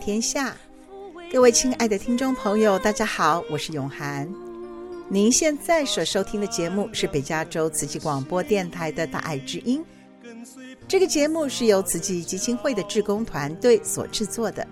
[0.00, 0.56] 天下。
[1.30, 4.28] 各位亲爱的听众朋友，大家好，我是永涵。
[5.08, 9.84] 您现在所收听的节目是北加州慈济广播电台的《大爱之音》。
[10.88, 14.66] 这个节目是由慈济基金会的志工团队所制作的，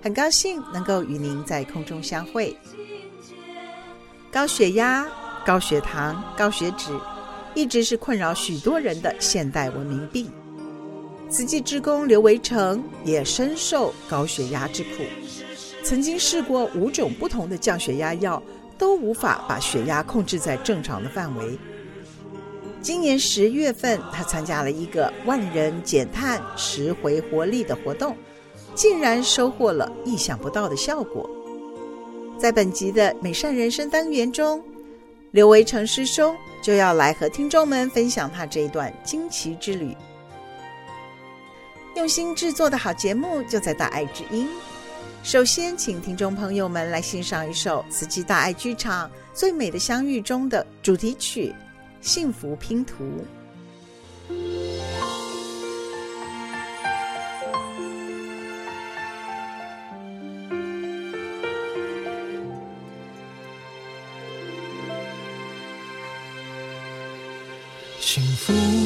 [0.00, 2.56] 很高兴能够与您在空中相会。
[4.30, 5.06] 高血压、
[5.44, 6.98] 高血糖、高血脂，
[7.54, 10.30] 一直是困扰许多人的现代文明病。
[11.30, 15.04] 慈济志工刘维成也深受高血压之苦，
[15.82, 18.42] 曾经试过五种不同的降血压药。
[18.78, 21.58] 都无法把血压控制在正常的范围。
[22.80, 28.16] 今年十月份，他参加了一个万人减碳拾回活力的活动，
[28.76, 31.28] 竟然收获了意想不到的效果。
[32.38, 34.62] 在本集的美善人生单元中，
[35.32, 39.92] 刘维成师兄就要来和听众们分享他这一段惊奇之旅。
[41.98, 44.48] 用心制作的好节目，就在大爱之音。
[45.24, 51.48] 首先，请听众朋友们来欣赏一首慈济大爱剧场《最美的相遇》中的主题曲
[52.00, 52.94] 《幸福拼图》。
[67.98, 68.77] 幸福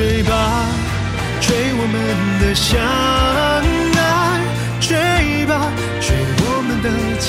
[0.00, 0.32] 追吧，
[1.42, 1.94] 追我们
[2.40, 2.80] 的相
[4.00, 4.00] 爱，
[4.80, 4.96] 追
[5.44, 6.88] 吧，追我们的
[7.20, 7.28] 将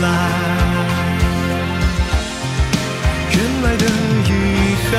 [0.00, 0.04] 来。
[3.32, 3.84] 原来的
[4.22, 4.30] 遗
[4.86, 4.94] 憾，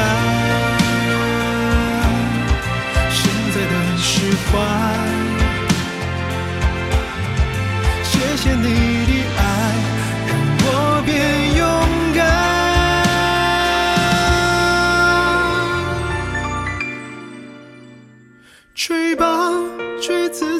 [3.09, 3.17] 现
[3.53, 4.11] 在的释
[4.51, 4.51] 怀。
[8.03, 8.67] 谢谢你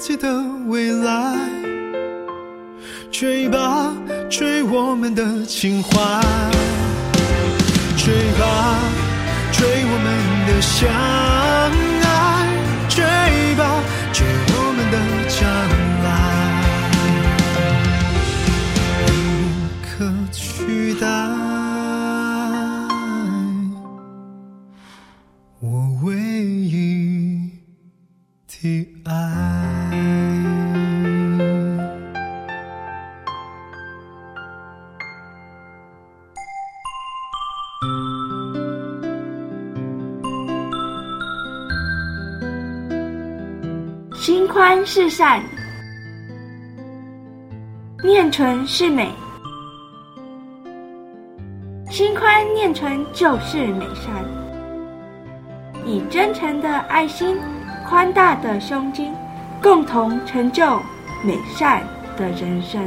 [0.07, 1.36] 己的未来，
[3.12, 3.94] 追吧，
[4.30, 5.89] 追我们的情怀，
[7.98, 8.80] 追吧，
[9.51, 10.07] 追我们
[10.48, 10.89] 的相
[12.06, 12.07] 爱，
[12.88, 13.04] 追
[13.57, 13.83] 吧，
[14.13, 14.95] 追我们的
[15.27, 15.44] 将
[16.06, 16.07] 来，
[19.09, 19.12] 无
[19.83, 21.06] 可取代。
[25.59, 25.65] 我
[26.06, 27.51] 唯一
[28.48, 29.12] 的爱
[45.09, 45.44] 善，
[48.04, 49.12] 念纯是美。
[51.89, 54.24] 心宽念纯就是美善，
[55.86, 57.39] 以真诚的爱心、
[57.88, 59.13] 宽大的胸襟，
[59.62, 60.80] 共同成就
[61.24, 61.81] 美善
[62.18, 62.81] 的人生。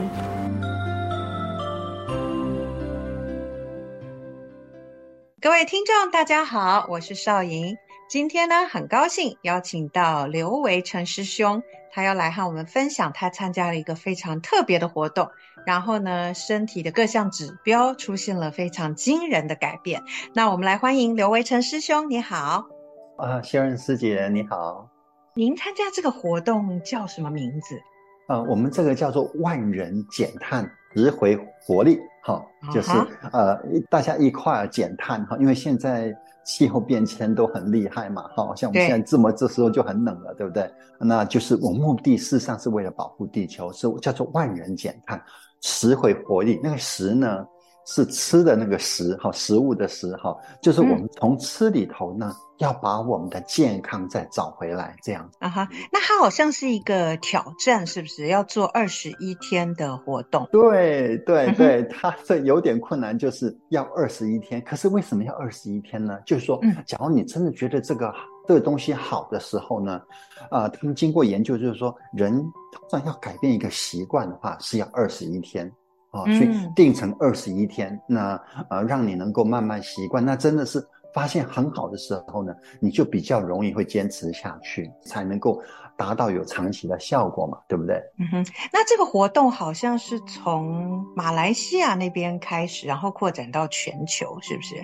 [5.40, 7.74] 各位听众，大家好，我是少莹。
[8.10, 11.62] 今天呢，很高兴邀请到刘维成师兄，
[11.92, 15.30] 他要来和我们分享他参加了一个非常特别的活动，
[15.64, 20.02] 然后呢，身体的各项指标出现了非常惊人的改变。
[20.34, 22.66] 那我们来欢迎刘维成师兄，你好。
[23.16, 24.90] 啊，秀润师姐你好。
[25.34, 27.80] 您参加这个活动叫什么名字？
[28.26, 33.30] 呃，我们这个叫做万人减碳拾回活力，哈、哦，就是、uh -huh.
[33.32, 36.12] 呃，大家一块儿减碳哈，因为现在
[36.44, 40.70] 气候变迁都很厉害嘛，哈，像我们现在这么这时候就很冷了，对不对？
[40.98, 45.22] 那就是我目的事实上是为了保护地球，是叫做万人减碳
[45.60, 46.58] 拾回活力。
[46.62, 47.46] 那个拾呢？
[47.92, 55.68] 是吃的那个食哈，食物的食哈，就是我们从吃里头呢，嗯，要把我们的健康再找回来，这样啊哈。
[55.90, 60.48] 那它好像是一个挑战，是不是要做二十一天的活动？
[60.52, 64.62] 对对对，它这有点困难，就是要二十一天。
[64.62, 66.16] 可是为什么要二十一天呢？
[66.24, 68.14] 就是说，假如你真的觉得这个
[68.46, 70.00] 这个东西好的时候呢，
[70.48, 72.32] 啊，呃，他们经过研究，就是说，人
[72.70, 75.68] 通常要改变一个习惯的话，是要二十一天。
[76.10, 80.24] 啊、所以定成二十一天，嗯、那呃，让你能够慢慢习惯。
[80.24, 80.84] 那真的是
[81.14, 85.62] 发现很好的时候呢，你就比较容易会坚持下去，才能够
[85.96, 87.96] 达到有长期的效果嘛，对不对？
[88.18, 88.46] 嗯哼。
[88.72, 94.76] 那这个活动好像是从马来西亚那边开始，然后扩展到全球，是不是？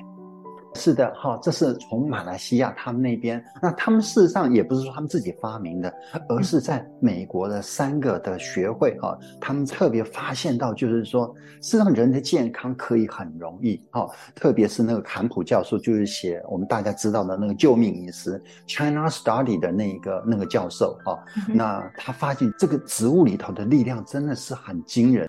[0.76, 5.92] 是的，哈，这是从马来西亚他们那边，那他们事实上也不是说他们自己发明的，
[6.28, 21.18] 而是在美国的三个的学会，哈，他们特别发现到，就是说，事实上人的健康可以很容易，哈，特别是那个坎普教授，就是写我们大家知道的那个救命饮食 China Study 的那个那个教授，哈，
[21.48, 25.26] 那他发现这个植物里头的力量真的是很惊人。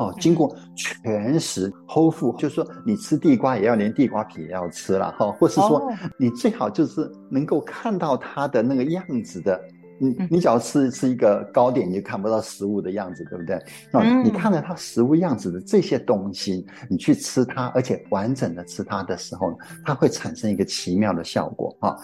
[0.00, 9.60] 哦，经过全食 whole food，就是说你吃地瓜也要连地瓜皮也要吃了哈，或是说你最好就是能够看到它的那个样子的，
[9.98, 13.56] 你你只要吃吃一个糕点，你就看不到食物的样子，对不对？
[13.92, 19.54] 啊，你看到它食物样子的这些东西，你去吃它，而且完整的吃它的时候，
[19.84, 21.94] 它会产生一个奇妙的效果啊。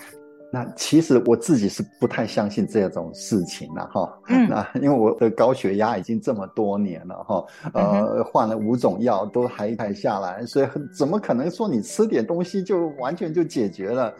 [0.57, 4.19] 那其实我自己是不太相信这种事情了哈。
[4.29, 4.49] 嗯。
[4.49, 7.45] 那因为我的高血压已经这么多年了哈，
[7.75, 14.11] 呃，换了五种药都还还下来，所以怎么可能说你吃点东西就完全就解决了？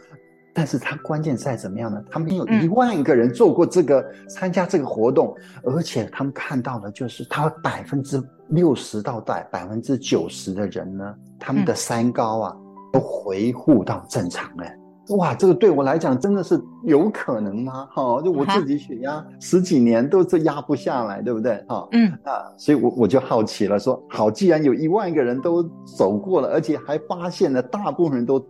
[0.53, 2.03] 但是他关键在怎么样呢？
[2.11, 12.57] 他们有一万个人做过这个参加这个活动，而且他们看到的就是他百分之六十到百百分之九十的人呢，他们的三高啊
[12.93, 14.65] 都恢复到正常了。
[15.11, 17.89] 哇，这个对我来讲真的是有可能吗？
[17.93, 21.57] 哈、哦，就我自己血压十几年都是压不下来，对不对？
[21.69, 25.63] 哈、哦，嗯啊，所以我我就好奇了，说好，既然有一万个人都
[25.97, 28.45] 走过了，而且还发现了大部分人都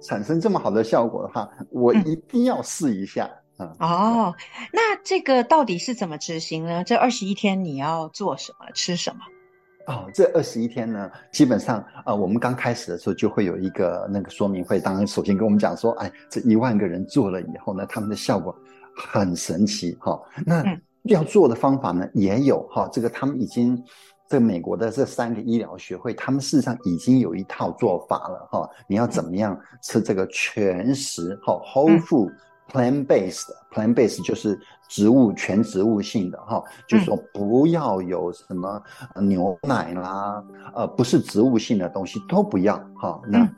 [0.00, 3.28] 产生这么好的效果的话，我一定要试一下。
[3.58, 4.34] 嗯，哦，
[4.72, 6.84] 那这个到底是怎么执行呢？
[6.84, 8.66] 这二十一天你要做什么？
[8.72, 9.20] 吃什么？
[9.88, 14.78] 哦，这二十一天呢，基本上啊、呃，我们刚开始的时候就会有一个那个说明会。
[14.78, 18.54] 当然，首先跟我们讲说，哎，这一万个人做了以后呢，他们的效果
[18.94, 20.22] 很神奇哈、哦。
[20.44, 20.62] 那
[21.04, 22.90] 要做的方法呢，也有哈、哦。
[22.92, 23.82] 这个他们已经，
[24.28, 28.70] 这美国的这三个医疗学会，他们事实上已经有一套做法了哈、哦。
[28.86, 32.30] 你要怎么样吃这个全食哈、哦、，whole food。
[32.70, 34.58] Plant-based，plant-based 就是
[34.90, 38.82] 植物全植物性的哈，就是说不要有什么
[39.22, 40.44] 牛奶啦，
[40.74, 43.18] 呃，不是植物性的东西都不要哈。
[43.26, 43.50] 那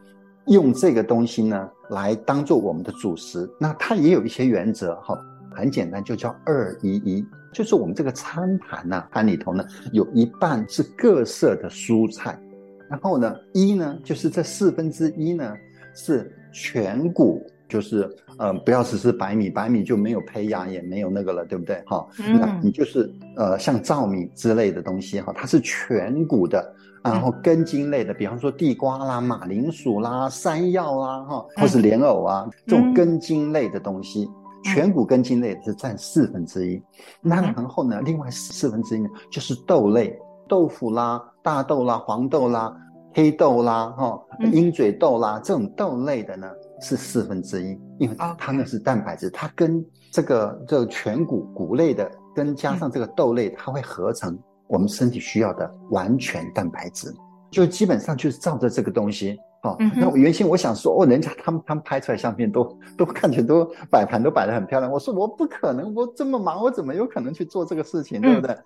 [0.47, 5.21] 用这个东西呢来当做我们的主食，那它也有一些原则哈，
[5.57, 12.41] 很简单，就叫二一一，就是我们这个餐盘呐，盘里头呢有一半是各色的蔬菜，
[12.89, 15.53] 然后呢一呢就是这四分之一呢
[15.97, 17.45] 是全谷。
[17.71, 18.03] 就是，
[18.39, 21.81] 嗯、呃，不要只是白米，白米就没有胚芽，也没有那个了，对不对？
[21.87, 26.75] 哈、嗯，那你就是，呃，像糙米之类的东西，哈，它是全谷的，
[27.05, 36.83] 然后根茎类的，比方说地瓜啦、马铃薯啦、山药啦，哈，或是莲藕啊，这种根茎类的东西，嗯、全谷根茎类的是占四分之一。
[37.23, 42.77] 那然后呢，另外四分之一呢，就是豆类，豆腐啦、大豆啦、黄豆啦、
[43.15, 44.21] 黑豆啦，哈，
[44.53, 46.51] 鹰嘴豆啦，这种豆类的呢。
[46.81, 57.15] 是四分之一，因为它那是蛋白质.它跟这个这个全谷谷类的，跟加上这个豆类，它会合成我们身体需要的完全蛋白质，
[57.51, 59.39] 就基本上就是照着这个东西。
[59.63, 68.57] 好、哦嗯，那我原先我想说，哦，人家他们他们拍出来相片都都看起来都摆盘都摆得很漂亮，我说我不可能，我这么忙，我怎么有可能去做这个事情，对不对？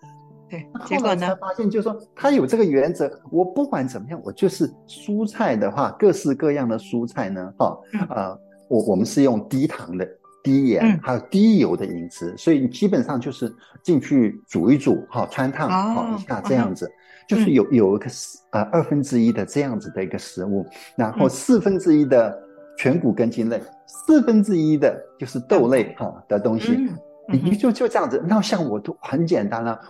[0.49, 1.29] 对，结果呢？
[1.29, 7.79] 才发现，就是说他有这个原则，我不管怎么样，我就是蔬菜的话，各式各样的蔬菜呢，哈，
[8.11, 10.07] 呃，我我们是用低糖的、
[10.43, 16.91] 低盐还有低油的饮食，所以你基本上就是进去煮一煮，哈，穿烫好一下这样子，
[17.29, 18.07] 就是有有一个
[18.53, 20.65] 呃二分之一的这样子的一个食物，
[20.97, 22.39] 然后四分之一的
[22.77, 26.89] 全谷根茎类，四分之一的就是豆类哈的东西。
[27.27, 29.81] 你就就这样子，那像我都很简单啊，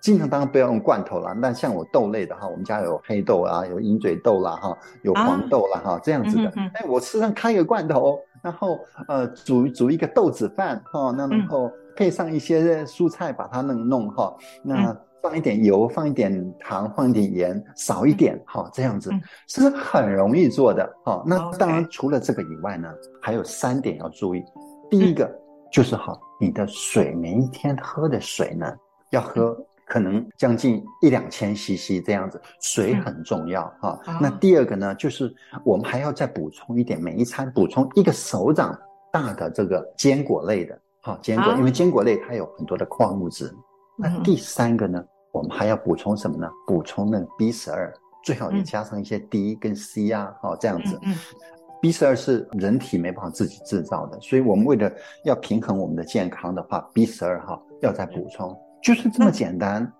[0.00, 1.32] 尽量当然不要用罐头啦。
[1.32, 6.50] 那像我豆类的哈，我们家有黑豆啊，有鹰嘴豆啦哈，有黄豆啦哈，这样子的。
[6.74, 8.78] 哎，我吃上开一个罐头，然后
[9.08, 19.10] 呃煮煮一个豆子饭哈，那然后配上一些蔬菜把它弄弄哈，那放一点油，放一点糖，放一点盐，少一点哈，这样子
[19.48, 21.22] 是很容易做的哈。
[21.26, 22.88] 那当然除了这个以外呢，
[23.20, 24.42] 还有三点要注意。
[24.88, 25.30] 第一个
[25.70, 26.18] 就是哈。
[26.42, 28.66] 你的水每一天喝的水呢，
[29.10, 29.54] 要喝
[29.90, 33.98] 可能将近一两千 CC 这样子，水很重要哈。
[34.20, 38.78] 那第二个呢，就是我们还要再补充一点，每一餐补充一个手掌
[39.12, 43.52] 大的这个坚果类的哈，坚果，因为坚果类它有很多的矿物质。
[43.98, 46.48] 那第三个呢，我们还要补充什么呢？
[46.68, 47.92] 补充那个 B 十二，
[48.22, 50.96] 最好也加上一些 D 跟 C 啊，哈，这样子。
[51.82, 54.88] B 十二是人体没办法自己制造的，所以我们为了
[55.24, 59.90] 要平衡我们的健康的话，B 十二哈要再补充，就是这么简单。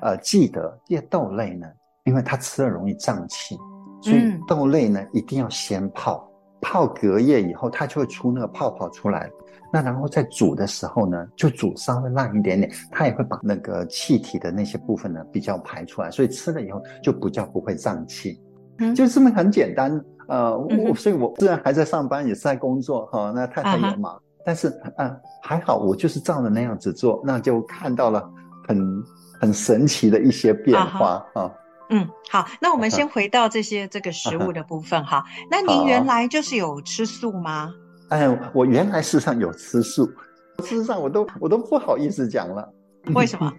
[0.00, 1.66] 呃，记得这些豆类呢，
[2.04, 3.56] 因为它吃了容易胀气，
[4.00, 6.28] 所以豆类呢一定要先泡，
[6.60, 9.30] 泡隔夜以后它就会出那个泡泡出来。
[9.70, 18.40] 那然后在煮的时候呢，就煮稍微烂一点点，它也会把那个气体的那些部分呢比较排出来，所以吃了以后就比较不会胀气。
[18.78, 20.02] 嗯，就这么很简单。
[20.28, 23.32] 呃，我所以，我虽然还在上班，也是在工作哈。
[23.34, 28.26] 那太太也忙，啊、但是啊，还好，我就是照着那样子做，那就看到了
[28.66, 29.04] 很
[29.38, 31.42] 很神奇的一些变化啊。
[31.42, 31.52] 啊
[31.90, 35.18] 嗯，好，那我们先回到这些这个食物的部分哈。
[35.20, 37.70] 啊、那您原来就是有吃素吗？
[38.08, 40.06] 哎，我原来事实上有吃素，
[40.64, 42.66] 事实上我都我都不好意思讲了。
[43.14, 43.52] 为什么？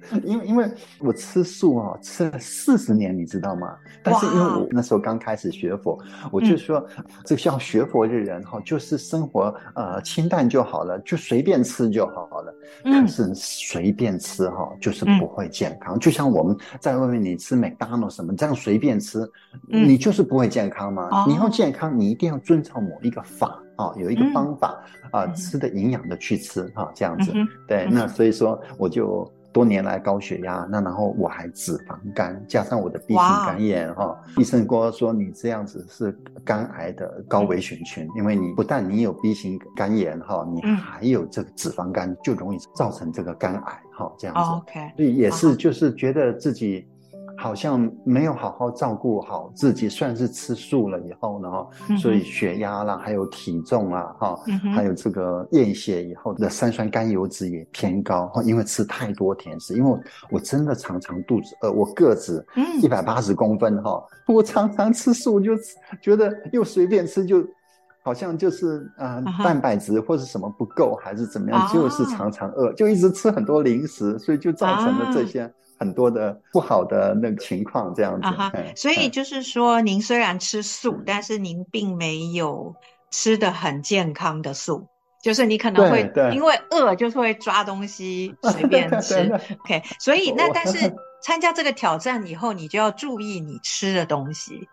[0.24, 3.76] 因为因为我吃素啊，吃了四十年，你知道吗？
[4.02, 5.98] 但是因为我那时候刚开始学佛，
[6.30, 6.86] 我就说，
[7.24, 12.54] 这个像学佛的人哈，就是生活呃清淡就好了，就随便吃就好了。
[12.84, 15.98] 但是随便吃哈，就是不会健康。
[15.98, 19.28] 就像我们在外面你吃麦当劳什么这样随便吃，
[19.66, 21.24] 你就是不会健康吗？
[21.26, 27.32] 你要健康，你一定要遵照某一个法啊，有一个方法啊，吃的营养的去吃哈，这样子。
[27.66, 29.28] 对，那所以说我就。
[29.56, 44.42] 多年来高血压，那然后我还脂肪肝，加上我的 B 型肝炎哈医生跟我说，你这样子是肝癌的高危险群，嗯、因为你不但你有 B 型肝炎哈，你还有这个脂肪肝，就容易造成这个肝癌哈，这样子。
[44.42, 46.86] Oh, OK，所以也是就是觉得自己。
[47.38, 60.00] 好像没有好好照顾好自己，算是吃素了以后呢，哈、嗯，所以血压啦，还有体重啊，哈、嗯，还有这个验血以后的三酸甘油脂也偏高，哈，因为吃太多甜食，因为我
[60.30, 62.44] 我真的常常肚子饿，我个子
[62.82, 65.52] 一百八十公分，哈、嗯，我常常吃素就
[66.00, 67.46] 觉得又随便吃，就
[68.02, 75.52] 好像就是啊、蛋白质或者什么不够还是怎么样，啊、就是常常饿，就一直吃很多零食，所以就造成了这些。
[75.76, 78.26] 啊很多的不好的那个情况，这样子。
[78.26, 78.76] Uh huh.
[78.76, 82.74] 所以就是说，您虽然吃素，嗯、但是您并没有
[83.10, 84.86] 吃的很健康的素，
[85.22, 89.30] 就是你可能会因为饿，就是会抓东西随便吃。
[89.64, 94.68] OK，所以那但是参加这个挑战以后，你就要注意你吃的东西。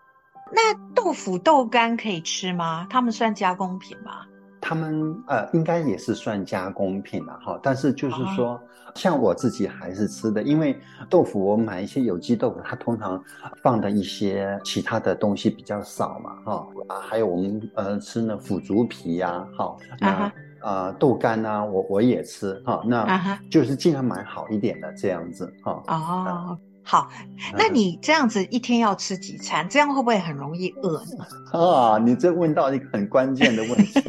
[0.52, 2.86] 那豆腐、豆干可以吃吗？
[2.88, 4.26] 他们算加工品吗？
[4.66, 8.60] 他们呃，应该也是算加工品了哈，但是就是说，哦、
[8.94, 10.80] 像我自己还是吃的，因为
[11.10, 13.22] 豆腐我买一些有机豆腐，它通常
[13.62, 25.82] 放的一些其他的东西比较少嘛哈啊，还有我们呃吃那腐竹皮呀，哈，那啊豆干啊，我我也吃哈，那就是尽量买好一点的这样子哈。
[25.88, 26.58] 哦。
[26.84, 27.08] 好，
[27.56, 29.66] 那你这样子一天要吃几餐？
[29.68, 31.24] 这样会不会很容易饿呢？
[31.58, 34.02] 啊，你这问到一个很关键的问题。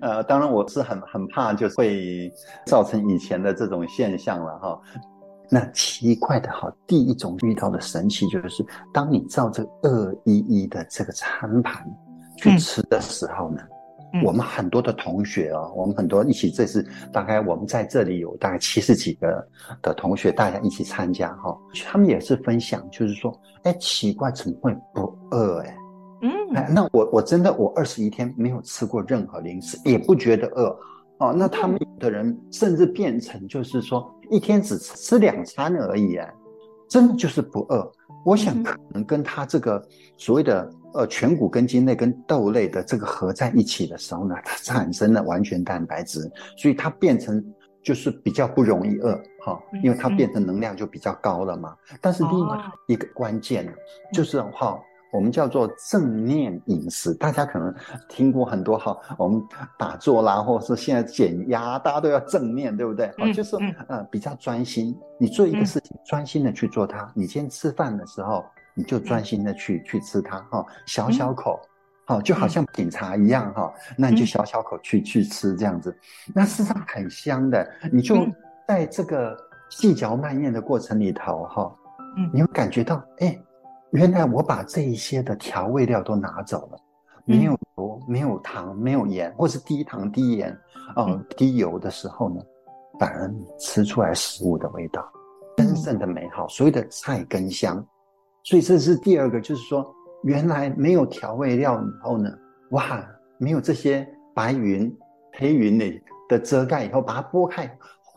[0.00, 2.32] 呃，当然我是很很怕，就会
[2.66, 4.80] 造成以前的这种现象了哈。
[5.50, 8.64] 那奇怪的哈，第一种遇到的神奇就是，
[8.94, 11.84] 当你照这个二一一的这个餐盘
[12.36, 13.60] 去吃的时候呢。
[13.60, 13.77] 嗯
[14.24, 19.46] 我们很多的同学啊、哦，我们很多一起，这次大概我们在这里有大概七十几个
[19.82, 25.60] 的同学，大家一起参加哈、哦，他们也是分享，就是说，哎，奇怪，怎么会不饿？
[25.60, 25.76] 哎，
[26.22, 30.74] 嗯，哎，那我我真的我二十一天没有吃过任何零食，也不觉得饿，
[31.18, 36.32] 哦，那他们有的人甚至变成就是说一天只吃两餐而已，哎，
[36.88, 37.92] 真的就是不饿。
[38.24, 39.82] 我想可能跟他这个
[40.16, 46.20] 所谓的呃全谷根茎类跟豆类的这个合在一起的时候呢，它产生了完全蛋白质，
[46.56, 47.44] 所以它变成
[47.82, 49.14] 就是比较不容易饿
[49.44, 51.74] 哈，因为它变成能量就比较高了嘛。
[52.00, 53.72] 但是另外一个关键
[54.12, 54.78] 就是哈。
[55.10, 57.74] 我们叫做正念饮食，大家可能
[58.10, 58.94] 听过很多哈。
[59.16, 59.42] 我们
[59.78, 63.10] 打坐啦，或者是现在减压，大家都要正念，对不对？
[63.16, 63.56] 嗯、就是
[63.88, 64.94] 呃比较专心。
[65.18, 67.10] 你做一个事情，专心的去做它。
[67.14, 68.44] 你今天吃饭的时候，
[68.78, 71.60] 你就专心的去去吃它哈，小小口，
[72.06, 73.74] 好，就好像品茶一样哈。
[73.96, 75.94] 那你就小小口去去吃这样子，
[76.32, 77.68] 那事实上很香的。
[77.92, 78.24] 你就
[78.68, 79.36] 在这个
[79.68, 81.76] 细嚼慢咽的过程里头哈，
[82.16, 83.36] 嗯，你会感觉到哎。
[83.92, 86.78] 原来我把这一些的调味料都拿走了，
[87.24, 90.54] 没有油，没有糖，没有盐，或是低糖低盐，
[90.94, 92.42] 呃，低油的时候呢，
[93.00, 95.10] 反而吃出来食物的味道，
[95.56, 97.82] 真正的美好，所谓的菜根香。
[98.44, 102.30] 所以这是第二个，就是说，原来没有调味料以后呢，
[102.70, 103.04] 哇，
[103.38, 104.94] 没有这些白云、
[105.38, 107.70] 黑云里的遮盖以后，把它拨开。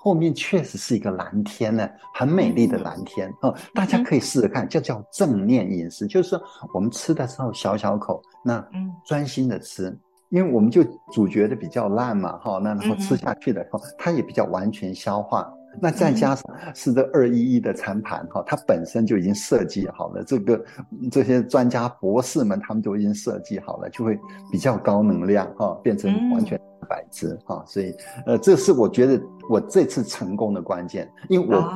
[0.03, 6.41] 后面确实是一个蓝天呢，很美丽的蓝天哦，大家可以试试看，这叫正念饮食，就是说
[6.73, 8.67] 我们吃的时候小小口，那
[9.05, 9.95] 专心的吃，
[10.29, 15.53] 因为我们就咀嚼的比较烂嘛，哈，那然后吃下去的时候，它也比较完全消化。
[15.79, 16.43] 那再加上
[16.75, 20.65] 是这二一一的餐盘哈，它本身就已经设计好了，这个
[21.09, 24.19] 这些专家博士们他们都已经设计好了，就会
[24.51, 31.73] 比较高能量哈，变成完全蛋白质哈，所以呃，这是我觉得我这次成功的关键，因为我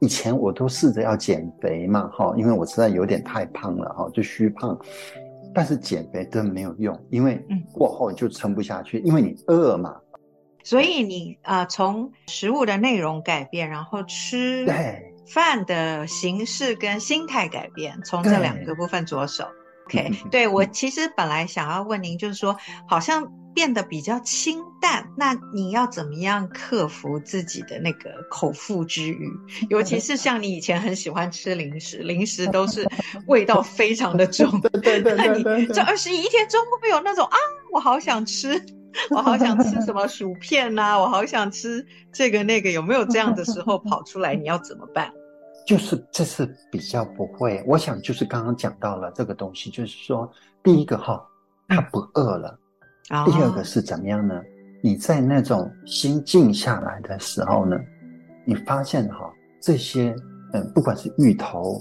[0.00, 4.78] 以前我都试着要减肥嘛哈，因为我实在有点太胖了哈，就虚胖，
[5.54, 9.96] 但是减肥都没有用，因为过后就撑不下去，因为你饿嘛。
[10.68, 14.66] 所以你啊，从食物的内容改变，然后吃
[15.26, 19.48] 饭的形式跟心态改变，从这两个部分着手。
[19.86, 22.54] OK，对，我其实本来想要问您，就是说
[22.86, 29.26] 好像变得比较清淡，那你要怎么样克服自己的那个口腹之欲？
[29.70, 32.86] 尤其是像你以前很喜欢吃零食，零食都是
[33.26, 34.60] 味道非常的重。
[34.60, 37.38] 对对对， 那你这二十一天中会不会有那种啊，
[37.72, 38.62] 我好想吃？
[39.10, 40.98] 我好想吃什么薯片呐、啊！
[40.98, 44.34] 我好想吃这个那个，有没有这样的时候跑出来？
[44.34, 45.12] 你要怎么办？
[45.66, 47.62] 就是这是比较不会。
[47.66, 50.30] 我想就是刚刚讲到了这个东西，就是说
[50.62, 51.22] 第一个哈，
[51.68, 52.58] 他不饿了；
[53.26, 54.40] 第二个是怎么样呢？
[54.82, 57.76] 你在那种心静下来的时候呢，
[58.44, 60.14] 你发现哈这些
[60.54, 61.78] 嗯，不管是芋头。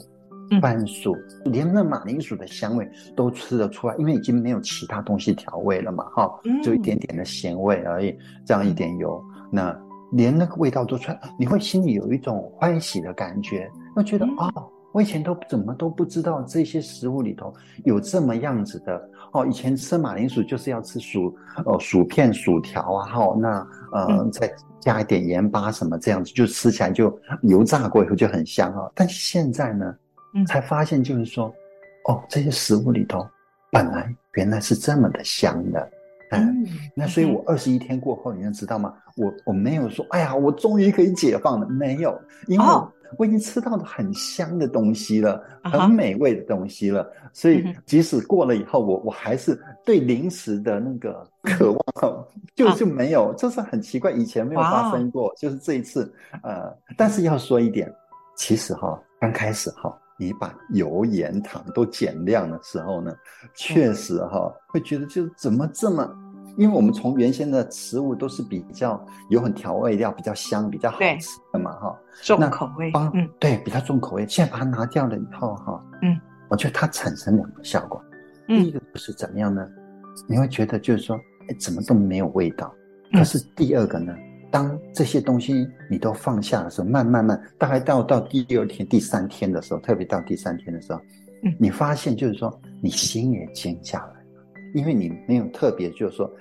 [0.61, 9.77] 番薯，连那马铃薯的香味都吃得出来，因为已经没有其他东西调味了嘛，哈，就一点点的咸味而已，这样一点油，那
[10.13, 14.49] 连那个味道都出来，你会心里有一种欢喜的感觉，会觉得哦，
[14.93, 29.93] 我以前都怎么都不知道这些食物里头有这么样子的哦，以前吃马铃薯就是要吃薯哦薯片、薯条啊，哈，那呃再加一点盐巴什么这样子，就吃起来就油炸过以后就很香啊，但现在呢？
[30.45, 31.53] 才发现，就是说，
[32.07, 33.25] 哦，这些食物里头
[33.71, 35.89] 本来原来是这么的香的，
[36.31, 38.93] 嗯，嗯，那所以我二十一天过后，你能知道吗？
[39.15, 42.65] 我我没有说，哎呀，我终于可以解放了，没有，因为
[43.17, 57.89] 我已经吃到了很香的东西了，哦、很美味的东西了，所以即使过了以后，我我还是对零食的那个渴望， 就就没有，这是很奇怪，以前没有发生过，就是这一次，呃，但是要说一点，
[58.35, 59.97] 其实哈，刚开始哈。
[60.17, 63.13] 你把油盐糖都减量的时候呢，
[63.53, 66.09] 确实哈会觉得就怎么这么，
[66.57, 74.25] 因为我们从原先的食物都是比较有很调味料，比较香，比较好吃的嘛哈，重口味，嗯，对，比较重口味。
[74.27, 78.03] 现在把它拿掉了以后哈，嗯，我觉得它产生两个效果，
[78.47, 79.67] 第一个就是怎么样呢？
[80.27, 81.15] 你会觉得就是说，
[81.47, 82.73] 哎，怎么都没有味道。
[83.13, 84.13] 可是第二个呢？
[84.49, 90.99] 当这些东西你都放下的时候，慢慢慢，大概到到第二天、第三天的时候，特别到第三天的时候，
[91.43, 94.15] 嗯，你发现就是说，你心也静下来了，
[94.73, 96.31] 因为你没有特别就是说，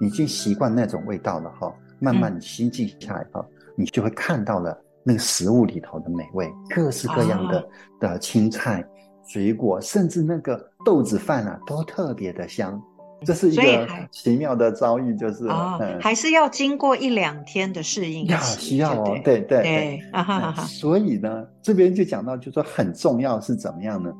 [0.00, 1.74] 已经习惯那种味道了哈。
[1.98, 3.42] 慢慢你心静下来后，
[3.74, 8.86] 你就会看到了那个食物里头的美味，各式各样的的青菜、
[9.26, 12.78] 水果，甚至那个豆子饭啊，都特别的香。
[13.24, 20.62] 这是一个奇妙的遭遇，就是啊，还是要经过一两天的适应期，要需要哦，对对对，啊哈哈。
[20.64, 24.12] 所以呢，这边就讲到，就说很重要是怎么样呢？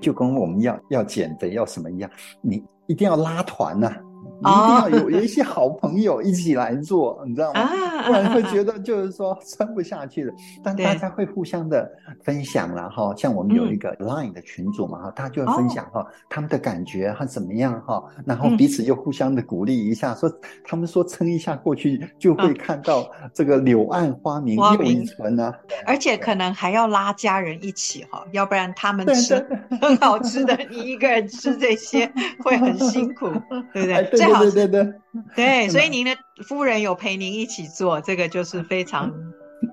[0.00, 3.90] 就跟我们要要减肥要什么一样，你一定要拉团呐，
[4.42, 7.68] 你一定要有有一些好朋友一起来做，你知道吗？
[8.06, 10.32] 不然会觉得就是说撑不下去的。
[10.62, 11.90] 但大家会互相的
[12.22, 20.30] 分享了哈，像我们有一个 Line 的群组嘛哈，大家就会分享哈他们的感觉和怎么样哈，然后彼此就互相的鼓励一下，说
[20.64, 25.54] 他们说撑一下过去就会看到这个柳暗花明又一村啊，
[25.86, 29.34] 而且可能还要拉家人一起哈，要不然他们吃
[29.80, 32.10] 很好吃的，你一个人吃这些
[32.42, 33.28] 会很辛苦，
[33.72, 34.10] 对不对？
[34.16, 34.94] 最好对对对
[35.34, 36.12] 对， 所以您的
[36.46, 39.12] 夫人有陪您一起做，这个就是非常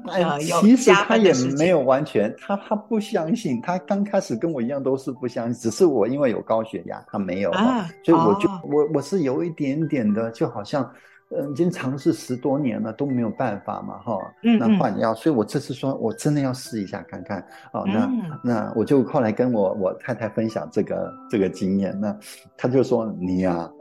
[0.08, 0.62] 呃有。
[0.62, 10.89] 其实他也没有完全，他他不相信，他刚开始跟我一样都是不相信，只是我因为有高血压，他没有，啊、所以我就、哦、我我是有一点点的，就好像。
[11.34, 14.19] 嗯，已经尝试十多年了都没有办法嘛，哈，
[14.60, 17.39] 那换药，所以我这次说我真的要试一下看看，
[17.71, 22.13] 哦，那、嗯、那我就后来跟我我太太分享这个这个经验，那
[22.58, 23.71] 他就说你呀、啊，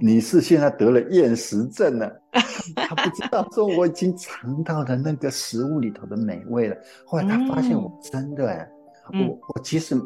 [0.00, 2.20] 你是现在得了厌食症了，
[2.76, 8.68] 他不知道说我已经尝到了那个食物里头的美味了，后来他发现我真的哎，
[9.12, 9.96] 我我即使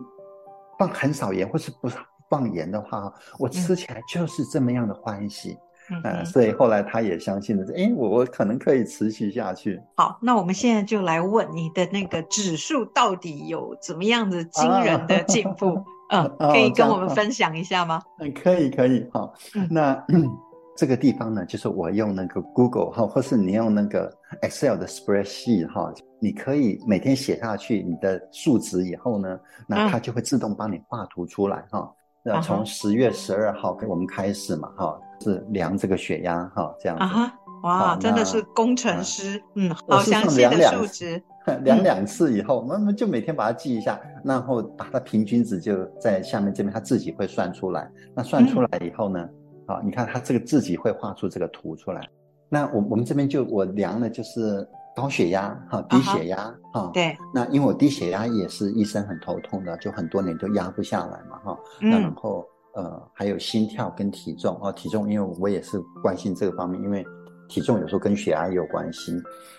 [0.78, 1.90] 放很少盐或是不
[2.30, 5.56] 放盐的话，我吃起来就是这么样的欢喜。
[6.04, 9.78] 嗯，所以后来他也相信了，哎，我我可能可以持续下去。
[9.96, 15.74] 好，那我们现在就来问你的那个指数到底有怎么样的惊人的进步？
[15.74, 18.00] 啊、 嗯，可以跟我们分享一下吗？
[18.20, 19.08] 嗯，可以，可以。
[19.12, 19.32] 好，
[19.70, 20.28] 那、嗯、
[20.76, 31.80] 这个地方呢，就是我用那个 Google 哈，或是你用那个 Excel 的 Spreadsheet 哈，你可以每天写下去你的数值以后呢，那它就会自动帮你画图出来哈。
[31.80, 31.92] 嗯
[32.24, 37.02] 那从十月十二号我们开始嘛，哈，是量这个血压，哈，这样子。
[37.02, 41.20] 啊哇，真的是工程师，嗯，好详细的数值。
[41.64, 47.90] 量两次以后，我们就每天把它记一下，然后把它平均值就在下面这边，它自己会算出来。
[48.14, 49.28] 那算出来以后呢，
[49.66, 52.08] 啊，你看它这个自己会画出这个图出来。
[52.48, 54.66] 那我我们这边就我量的就是。
[54.94, 56.92] 高血压哈，低血压哈，uh.
[56.92, 61.58] 对，那因为我低血压也是医生很头痛的，就很多年都压不下来嘛哈。
[61.80, 61.88] 嗯。
[61.90, 67.02] 那然后呃还有心跳跟体重哦，体重因为我也是关心这个方面，因为
[67.48, 69.12] 体重有时候跟血压也有关系。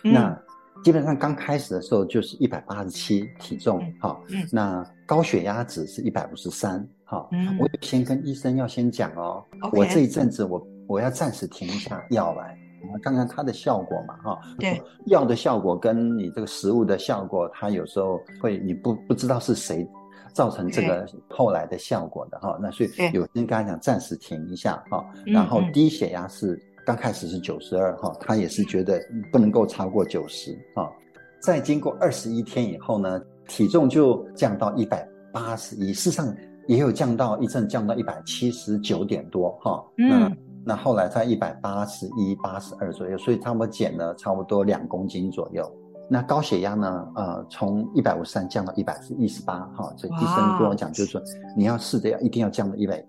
[0.04, 0.14] 嗯。
[0.14, 0.40] 那
[0.84, 7.28] 基本上刚开始的时候就是一百八十七体重哈，嗯，那高血压值是一百五十三哈。
[7.32, 7.58] 嗯。
[7.60, 12.58] 我先跟医生要先讲哦.我这一阵子我我要暂时停一下药来。
[13.02, 19.88] 看看它的效果嘛，哈，对，药的效果跟你这个食物的效果，它有时候会你不不知道是谁
[20.34, 29.00] 造成这个后来的效果的哈，那所以有人跟他讲暂时停一下哈，然后低血压是刚开始是九十二哈，他也是觉得
[29.32, 30.92] 不能够超过九十哈，
[31.42, 36.34] 再经过二十一天以后呢，体重就降到一百八十一，事实上
[36.68, 40.32] 也有降到一阵降到一百七十九点多哈，那。
[40.66, 45.70] 那后来在一百八十一、八十二左右，所以差不多减了差不多两公斤左右。
[46.10, 47.06] 那高血压呢？
[47.18, 51.22] 呃，从一百五十三降到一百一十八，哈，所以医生跟我讲，就是说
[51.58, 53.06] 你要试着要一定要降到一百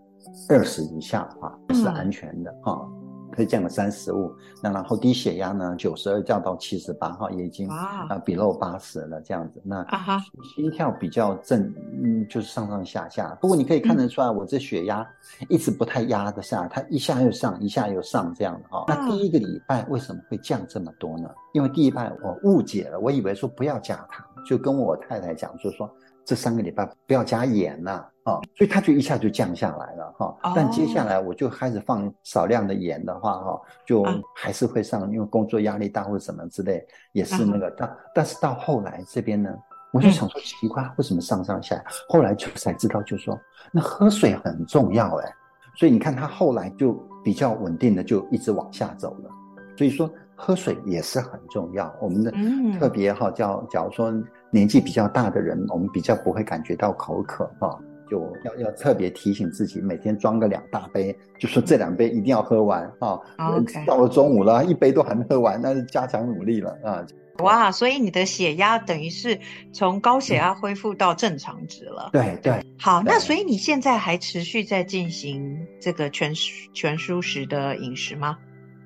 [0.49, 3.04] 二十以下的话，是安全的，哈、嗯。
[3.35, 9.61] 可以降了三十五，那然后低血压呢，九十二降到七十八，哈，也已经啊 below 八十了这样子。
[9.65, 11.61] 那啊哈，心跳比较正，
[12.03, 13.37] 嗯，就是上上下下。
[13.41, 15.07] 不过你可以看得出来，我这血压
[15.49, 18.85] 一直不太压得下，它一下又上，一下又上这样的哈。
[18.87, 21.29] 那第一个礼拜为什么会降这么多呢？
[21.53, 25.91] 因为第一拜我误解了，我以为说不要加糖，就跟我太太讲，就说
[26.25, 28.11] 这三个礼拜不要加盐了。
[28.25, 30.35] 啊，所以它就一下就降下来了哈。
[30.57, 34.03] 但接下来我就开始放少量的盐的话哈，就
[34.35, 36.83] 还是会上，因为工作压力大或者什么之类，
[37.13, 37.71] 也是那个。
[37.77, 39.55] 但但是到后来这边呢，
[39.93, 41.85] 我就想说奇怪，为什么上上下下？
[42.09, 43.39] 后来就才知道，就说
[43.71, 45.31] 那喝水很重要哎。
[45.77, 49.31] 所以你看他后来就比较稳定的就一直往下走了。
[49.77, 51.95] 所以说喝水也是很重要。
[52.01, 52.33] 我们的
[52.79, 54.13] 特别哈，叫假如说
[54.51, 57.79] 年纪比较大的人，我们比较不会感觉到口渴哈。
[58.07, 63.19] 就要要特别提醒自己，每天装个两大杯，就说这两杯一定要喝完啊。
[63.39, 63.87] Okay.
[63.87, 67.03] 到了中午了，一杯都还没喝完，那是加强努力了啊。
[67.39, 69.41] 哇，所以你的血压等于是
[69.73, 72.11] 从高血压恢复到正常值了。
[72.13, 72.63] 对对。
[72.79, 76.33] 好，那所以你现在还持续在进行这个全
[76.75, 78.37] 全蔬食的饮食吗？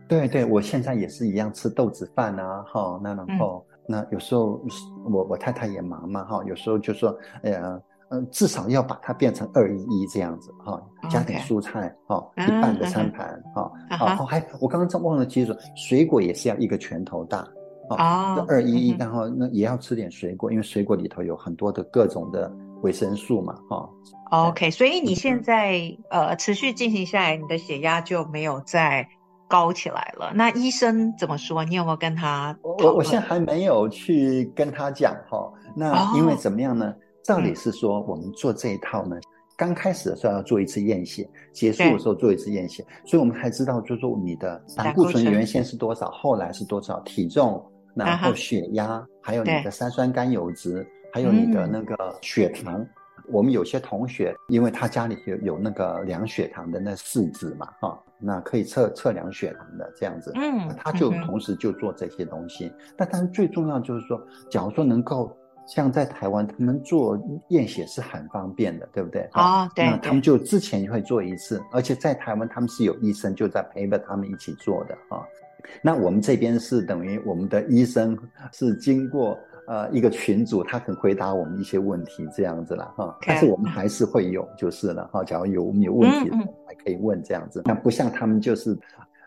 [0.08, 4.60] 对对，我现在也是一样吃豆子饭啊，哈，那然后、嗯、那有时候
[5.04, 7.80] 我我太太也忙嘛，哈，有时候就说，哎呀。
[8.10, 14.24] 嗯，至少要把它变成二一一这样子哈，加点蔬菜哈.一半的餐盘哈，好、uh -huh.
[14.24, 17.46] 还我刚刚忘了记住，水果也是要一个拳头大
[17.90, 23.90] 哦，二一一，然后那也要吃点水果，因为水果里头有很多的各种的维生素嘛，哈。
[24.30, 29.06] OK，所以你现在呃持续进行下来，你的血压就没有再
[29.48, 30.30] 高起来了。
[30.34, 31.64] 那医生怎么说？
[31.64, 32.56] 你有没有跟他？
[32.62, 35.50] 我我现在还没有去跟他讲哈。
[35.74, 36.86] 那因为怎么样呢？
[36.86, 39.16] 哦、照理是说，我们做这一套呢，
[39.56, 52.80] 刚、嗯、开始的时候要做一次验血，结束的时候做一次验血，所以我们才知道，就是说你的胆固醇原先是多少，后来是多少，体重，然后血压，还有你的三酸甘油脂，还有你的那个血糖。
[52.80, 52.88] 嗯
[53.30, 62.72] 我们有些同学，因为他家里有有那个量血糖的那试纸嘛，哈，那可以测测量血糖的这样子，嗯，他就同时就做这些东西。
[62.96, 67.16] 那、嗯、但是最重要就是说，假如说能够像在台湾，他们做
[67.48, 69.22] 验血是很方便的，对不对？
[69.32, 69.84] 啊、哦，对。
[69.84, 75.22] 那他们就之前会做一次，而且在台湾他们是有医生就在陪着他们一起做的啊。
[75.82, 78.18] 那我们这边是等于我们的医生
[78.52, 79.38] 是经过。
[79.68, 83.14] 呃，一个群组，他肯回答我们一些问题，这样子了哈。
[83.20, 85.22] 但是我们还是会有，就是了哈。
[85.22, 86.30] 假如有我们有问题，
[86.88, 87.62] 还可以问这样子。
[87.64, 88.76] 那不像他们，就是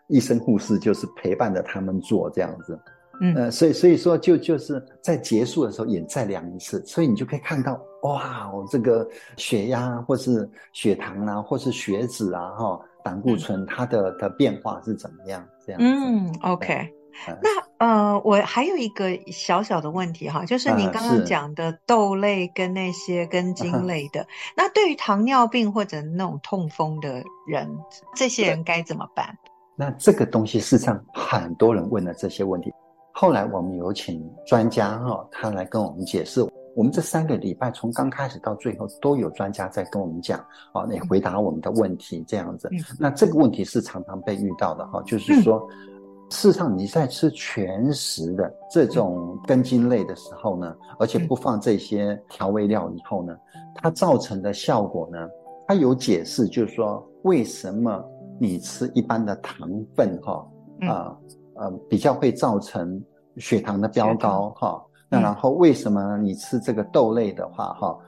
[0.08, 2.80] 医生护士，就是陪伴着他们做这样子。
[3.22, 15.48] 嗯，呃，所以所以说，就就是在结束的时候也再量一次，所以你就可以看到，哇，我这个血压或是血糖啊，或是血脂啊，哈，胆固醇它的的变化是怎么样？
[15.66, 15.88] 这样子。
[15.88, 16.92] 嗯，OK。
[17.28, 27.68] 那呃，我还有一个小小的问题哈，就是您刚刚讲的豆类跟那些根茎类的，啊、那对于糖尿病或者那种痛风的人，
[28.16, 29.36] 这些人该怎么办？
[29.76, 32.72] 那这个东西事实上很多人问了这些问题，
[33.14, 36.48] 后来我们有请专家哈，他来跟我们解释。
[36.76, 40.40] 我们这三个礼拜从刚开始到最后都有专家在跟我们讲
[40.72, 42.70] 啊，来回答我们的问题这样子。
[42.72, 45.68] 嗯、那这个问题是常常被遇到的哈，就是说。
[45.72, 45.91] 嗯
[46.32, 53.36] 事实上，你在吃全食的这种根茎类的时候呢，而且不放这些调味料以后呢，
[53.76, 55.20] 它造成的效果呢，
[55.68, 58.04] 它有解释，就是说为什么
[58.40, 60.48] 你吃一般的糖分哈
[60.88, 61.18] 啊
[61.58, 63.04] 呃比较会造成
[63.38, 68.00] 血糖的飙高哈，那然后为什么你吃这个豆类的话哈，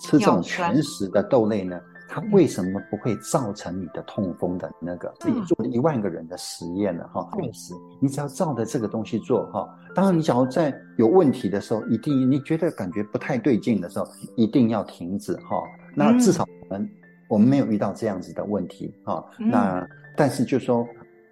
[0.00, 1.80] 吃这种全食的豆类呢？
[2.08, 5.12] 它为什么不会造成你的痛风的那个？
[5.20, 9.68] 自己做了一万个人的实验了哈，确实，你只要照着这个东西做哈。
[9.94, 15.62] 当然，你假如在有问题的时候，一定你觉得感觉不太对劲的时候，一定要停止哈。
[15.94, 16.90] 那至少我们
[17.28, 19.24] 我们没有遇到这样子的问题哈。
[19.38, 20.86] 那但是就说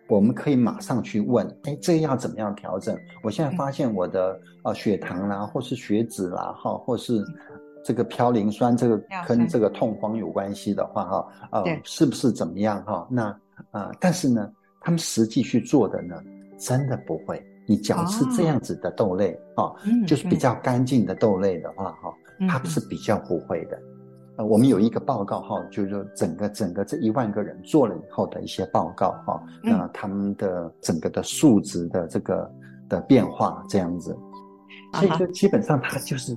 [0.08, 2.98] 我们可以马上去问，哎，这个要怎么样调整？
[3.22, 7.24] 我现在发现我的呃血糖啦，或是血脂啦，哈，或是。
[7.85, 13.07] 这个嘌呤酸这个跟这个痛风有关系的话，哈，呃，是不是怎么样哈？
[13.11, 13.25] 那
[13.70, 16.16] 啊、呃，但是呢，他们实际去做的呢，
[16.59, 17.44] 真的不会。
[17.66, 22.14] 你只要吃这样子的豆类，哈、哦，就是比较干净的豆类的话，哈，
[22.49, 23.79] 它是比较不会的。
[24.38, 32.51] 呃，我们有一个报告哈，就是说整个整个这一万个人做了以后的一些报告哈，那他们的整个的数值的这个
[32.88, 34.16] 的变化这样子，
[34.94, 36.35] 所以说基本上它就是。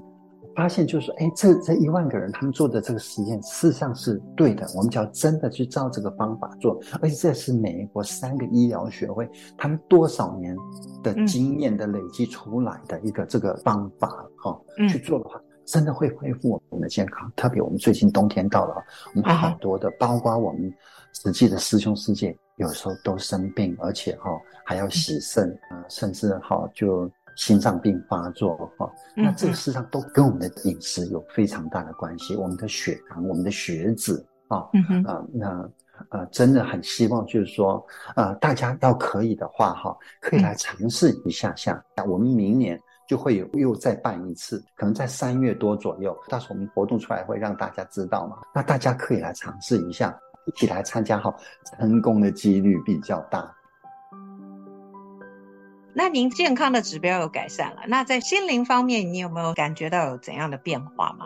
[0.58, 4.68] 发现就是说，哎，这这一万个人他们做的这个实验，事实上是对的。
[4.76, 10.58] 我们只要真的去照这个方法做，而且这是美国三个医疗学会他们多少年
[11.04, 14.08] 的经验的累积出来的一个这个方法，
[14.44, 17.32] 哈、嗯，去做的话，真的会恢复我们的健康。
[17.36, 20.74] 特别我们最近冬天到了，我们好多的，包括我们
[21.14, 24.32] 实际的师兄师姐，有时候都生病，而且哈
[24.66, 27.08] 还要洗肾啊，甚至哈就。
[27.38, 32.36] 心脏病发作哈，那这个事实上都跟我们的饮食有非常大的关系。
[32.36, 34.14] 我们的血糖、我们的血脂
[34.48, 34.58] 啊，
[35.06, 35.70] 啊，那
[36.10, 41.82] 呃，真的很希望就是说，呃，大家要可以的话哈，可以来尝试一下下。
[42.08, 48.38] 我们明年就会有又再办一次，可能在三月多左右，到时候我们活动出来会让大家知道嘛。
[48.54, 51.32] 那大家可以来尝试一下，一起来参加哈，
[51.78, 53.54] 成功的几率比较大。
[55.98, 61.26] 那您健康的指标有改善了，那在心灵方面，你有没有感觉到有怎样的变化吗？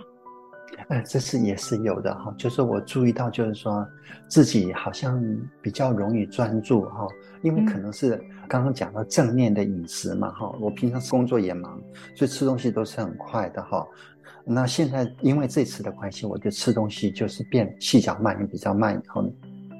[0.87, 3.85] 呃，这次也是有的哈，就是我注意到，就是说
[4.29, 5.21] 自己好像
[5.61, 7.05] 比较容易专注哈，
[7.41, 8.15] 因为可能是
[8.47, 11.77] 刚刚讲到正念的饮食嘛哈，我平常工作也忙，
[12.15, 13.85] 所以吃东西都是很快的哈。
[14.45, 19.29] 那现在因为这次的关系，我就吃东西就是变细嚼慢咽比较慢以后呢，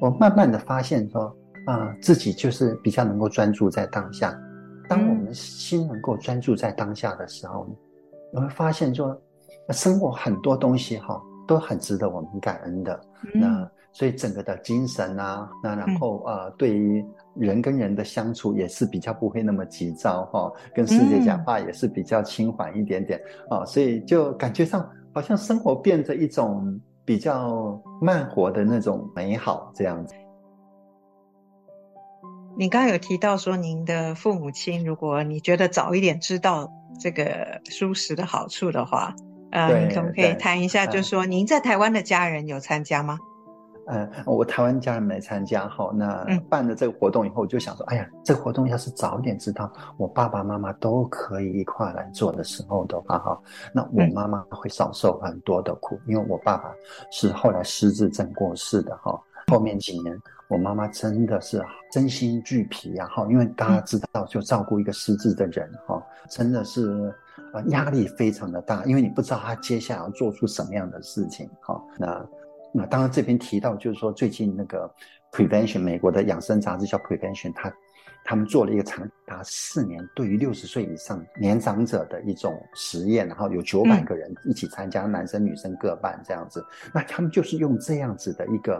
[0.01, 1.33] 我慢慢的发现说
[1.65, 4.37] 啊、呃，自己就是比较能够专注在当下。
[4.91, 7.65] 当我们心能够专注在当下的时候，
[8.33, 9.17] 你会发现说，
[9.69, 12.99] 生活很多东西哈都很值得我们感恩的。
[13.33, 23.17] 那所以整个的精神啊，那然后呃，对于人跟人的相处也是比较不会那么急躁哈，跟世界讲话也是比较轻缓一点点
[23.49, 30.15] 啊，所以就感觉上好像生活变着一种比较慢活的那种美好这样子。
[32.61, 39.15] 你刚刚有提到说，您的父母亲，如果你觉得早一点知道这个素食的好处的话，
[39.49, 43.17] 呃，你可不可以谈一下，就是说您在台湾的家人有参加吗？
[43.87, 45.91] 呃，我台湾家人没参加哈。
[45.95, 53.41] 那办了这个活动以后，我就想说，哎呀，这个活动要是早一点知道，我爸爸妈妈都可以一块来做的时候的话哈，
[53.73, 56.71] 那我妈妈会少受很多的苦，因为我爸爸
[57.11, 59.19] 是后来失智症过世的哈。
[59.51, 61.61] 后面几年，我妈妈真的是
[61.91, 67.13] 身心俱疲呀哈，因为大家知道，就照顾一个失智的人哈，真的是
[67.53, 71.83] 呃压力非常的大，因为你不知道他接下来要做出什么样的事情哈。
[71.99, 72.25] 那
[72.71, 74.89] 那当然这边提到就是说，最近那个
[75.33, 77.69] Prevention 美国的养生杂志叫 Prevention，它。
[78.23, 86.63] 他们做了一个长达四年，对于六十岁以上年长者的一种实验，然后有九百个人一起参加，男生女生各半这样子。
[86.93, 88.79] 那他们就是用这样子的一个，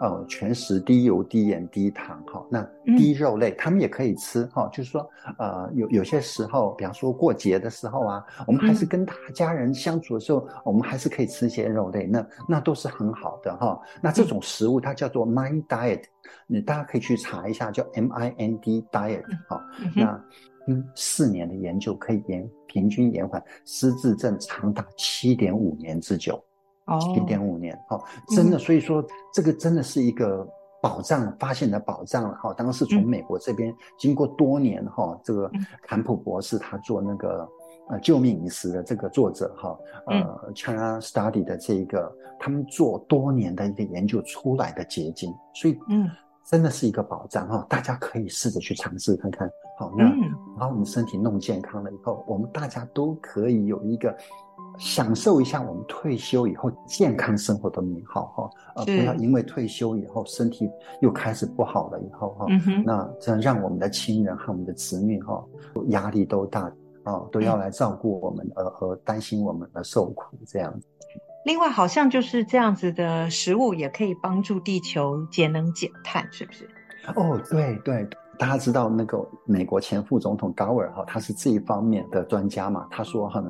[0.00, 2.62] 呃，全食低油、低盐、低糖，哈，那
[2.96, 5.08] 低肉类，他们也可以吃，哈，就是说，
[5.38, 13.78] 呃，有有些时候，比方说过节的时候啊，我们还是跟大家人相处的时候，我们还是可以吃一些肉类，那那都是很好的，哈。
[14.02, 16.02] 那这种食物它叫做 Mind Diet。
[16.46, 19.60] 你大家可以去查一下，叫 M I N D diet，好，
[19.94, 20.18] 那
[20.66, 26.42] 嗯，四年的研究可以延平均延缓失智症长达七点五年之久，
[26.90, 30.46] 哦，七点五年，哦，真的，所以说这个真的是一个
[30.82, 35.50] 宝藏发现的宝藏了，哈，当时从美国这边经过多年，哈，这个
[35.82, 37.48] 坎普博士他做那个。
[37.88, 39.76] 呃，救命饮食的这个作者哈，
[40.06, 46.08] 呃，China Study 的这个，他们做多年的一个研究出来的结晶，所以嗯，
[46.48, 49.50] 真的是一个宝藏哈，大家可以试着去尝试看看。
[49.76, 50.08] 好，那
[50.56, 54.16] 把我们身体弄健康了以后，我们大家都可以有一个
[54.78, 62.46] 享受一下我们退休以后健康生活的美好哈，呃，不要因为退休以后身体又开始不好了以后哈，
[62.84, 65.44] 那这样让我们的亲人和我们的子女哈
[65.88, 66.70] 压力都大。
[67.02, 70.86] 啊，都要来照顾我们，而而担心我们而受苦这样子。
[71.46, 76.68] 另外，好像就是这样子的食物也可以帮助地球节能减碳，是不是？
[77.16, 78.06] 哦，对对，
[78.38, 82.86] 大家知道那个美国前副总统高尔哈，他是这一方面的专家嘛。
[82.90, 83.42] 他说哈，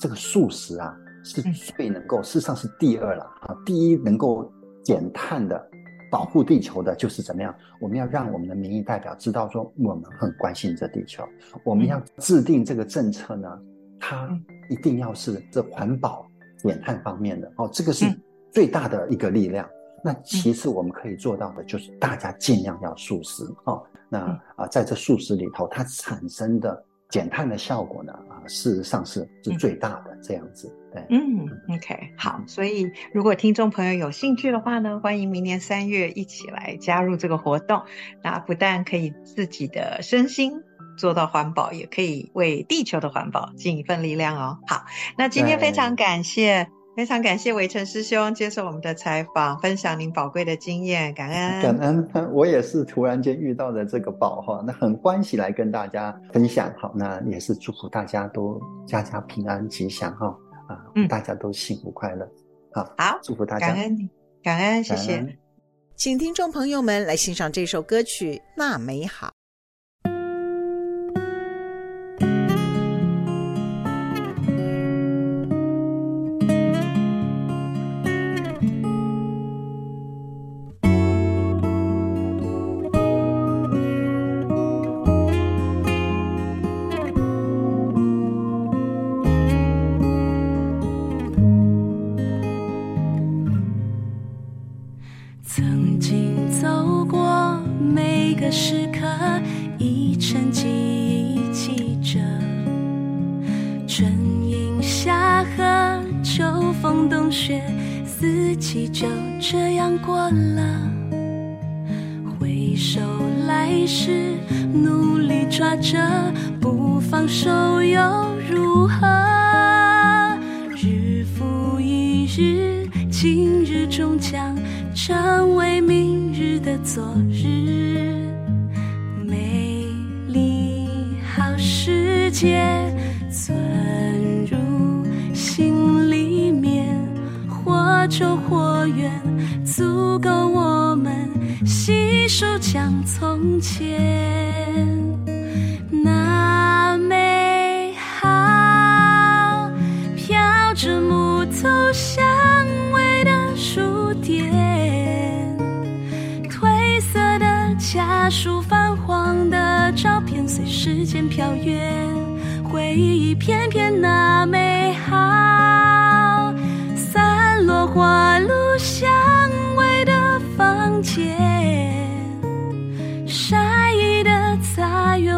[0.00, 4.50] 这个素食啊是最能够，事实上是第二了啊，第一能够
[4.84, 5.68] 减碳的。
[6.10, 7.54] 保护地球的就是怎么样？
[7.82, 11.22] 我们要让我们的民意代表知道说，我们很关心这地球。
[11.62, 13.60] 我们要制定这个政策呢，
[14.00, 14.26] 它
[14.70, 18.06] 一定要是这环保减碳方面的哦，这个是
[18.50, 19.68] 最大的一个力量。
[20.02, 23.82] 那其次我们可以做到的就是大家尽量要素食哦。
[24.08, 24.18] 那
[24.56, 26.84] 啊，在这素食里头，它产生的。
[27.08, 28.12] 减碳的效果呢？
[28.28, 30.74] 啊，事实上是是最大的这样子。
[30.92, 32.42] 对，嗯，OK，好。
[32.46, 37.82] 所以如果听众朋友有兴趣的话呢，欢迎明年三月一起来加入这个活动。
[38.22, 40.62] 那不但可以自己的身心
[40.96, 44.58] 做到环保，也可以为地球的环保尽一份力量哦。
[44.66, 44.84] 好，
[45.16, 46.68] 那今天非常感谢。
[46.98, 52.10] 非常感谢伟成师兄接受我们的采访，分享您宝贵的经验，感恩感恩。
[52.34, 56.74] 我也是突然间遇到的这个宝哈，那很欢喜来跟大家分享。
[56.76, 60.26] 好，那也是祝福大家都家家平安吉祥哈
[60.66, 62.28] 啊，嗯，大家都幸福快乐。
[62.72, 64.10] 好，好，祝福大家，感恩，
[64.42, 65.38] 感恩，谢谢。
[65.94, 69.28] 请听众朋友们来欣赏这首歌曲《那美好》。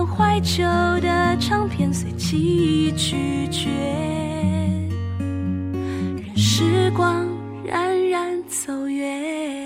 [0.06, 0.62] 怀旧
[1.00, 3.68] 的唱片随记忆咀嚼，
[5.18, 7.26] 任时光
[7.64, 9.59] 冉冉走远。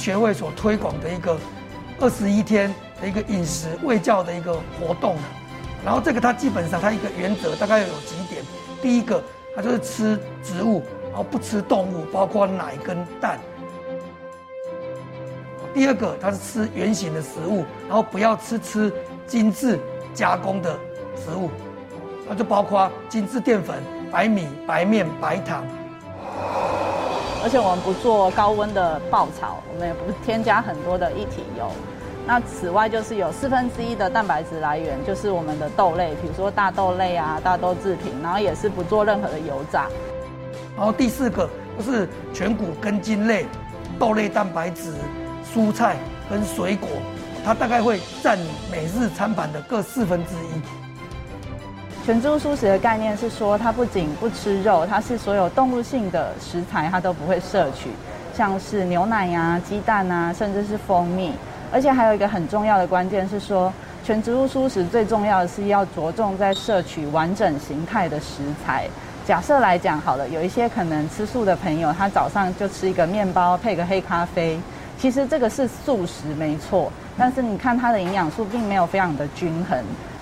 [0.00, 1.38] 学会所推广的一个
[2.00, 5.14] 二十一天的一个饮食卫教的一个活动，
[5.84, 8.42] 然后这个它基本上它一个原则大概有几点，
[8.80, 9.22] 第一个
[9.54, 13.38] 它就是吃植物，然后不吃动物，包括奶跟蛋。
[15.74, 18.90] 第二个它是吃原形的食物，然后不要吃吃
[19.26, 19.78] 精致
[20.14, 20.72] 加工的
[21.14, 21.50] 食物，
[22.26, 23.76] 那就包括精致淀粉、
[24.10, 25.62] 白米、白面、白糖。
[27.42, 31.70] 而且我们不做高温的爆炒，我们也不添加很多的液体油。
[32.26, 39.86] 那此外就是有四分之一的蛋白质来源，就是我们的豆类，比如说大豆类啊、大豆制品，然后也是不做任何的油炸。
[40.76, 43.46] 然后第四个就是全谷根茎类、
[43.98, 44.92] 豆类蛋白质、
[45.52, 45.96] 蔬菜
[46.28, 46.88] 跟水果，
[47.44, 48.38] 它大概会占
[48.70, 50.89] 每日餐盘的各四分之一。
[52.10, 57.88] 全植物素食的概念是说，它不仅不吃肉，它是所有动物性的食材它都不会摄取，
[58.34, 61.32] 像是牛奶呀、啊、鸡蛋啊，甚至是蜂蜜。
[61.72, 68.88] 而且还有一个很重要的关键是说，全植物素食最重要的是要着重在摄取完整形态的食材。
[69.24, 74.58] 假设来讲好了，有一些可能吃素的朋友，他早上就吃一个面包配个黑咖啡，
[74.98, 79.78] 其实这个是素食没错，但是你看它的营养素并没有非常的均衡。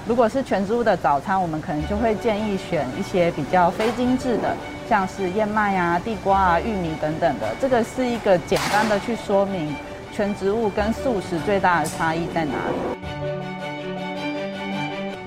[0.06, 4.56] 如果是全植物的早餐，我们可能就会建议选一些比较非精致的，
[4.88, 7.46] 像是燕麦啊、地瓜啊、玉米等等的。
[7.60, 9.74] 这个是一个简单的去说明
[10.12, 12.98] 全植物跟素食最大的差异在哪里？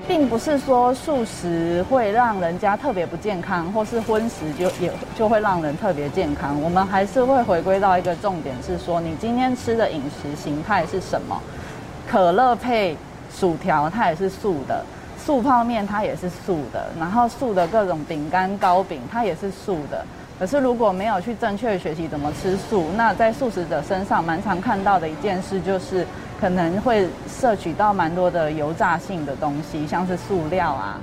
[0.08, 6.60] 并不是说素食会让人家特别不健康，或是荤食就也就会让人特别健康。
[6.60, 11.40] 我们还是会回归到一个重点，是说你今天吃的饮食形态是什么？
[12.10, 12.96] 可乐配
[13.34, 14.84] 薯条，它也是素的；
[15.18, 16.90] 素泡面，它也是素的。
[16.98, 20.04] 然后素的各种饼干、糕饼，它也是素的。
[20.38, 26.06] 可是如果没有去正确的学习怎么吃素，那在素食者身上蛮常看到的一件事就是。
[26.42, 31.00] 可能会摄取到蛮多的油炸性的东西，像是塑料啊。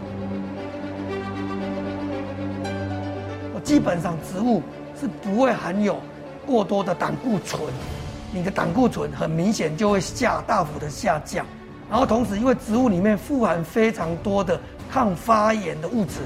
[3.56, 4.62] 我基本上植物
[5.00, 5.98] 是不会含有
[6.46, 7.62] 过多的胆固醇，
[8.34, 11.46] 你的胆固醇很明显就会下大幅的下降。
[11.90, 14.60] 然后同时，因为植物里面富含非常多的
[14.92, 16.20] 抗发炎的物质，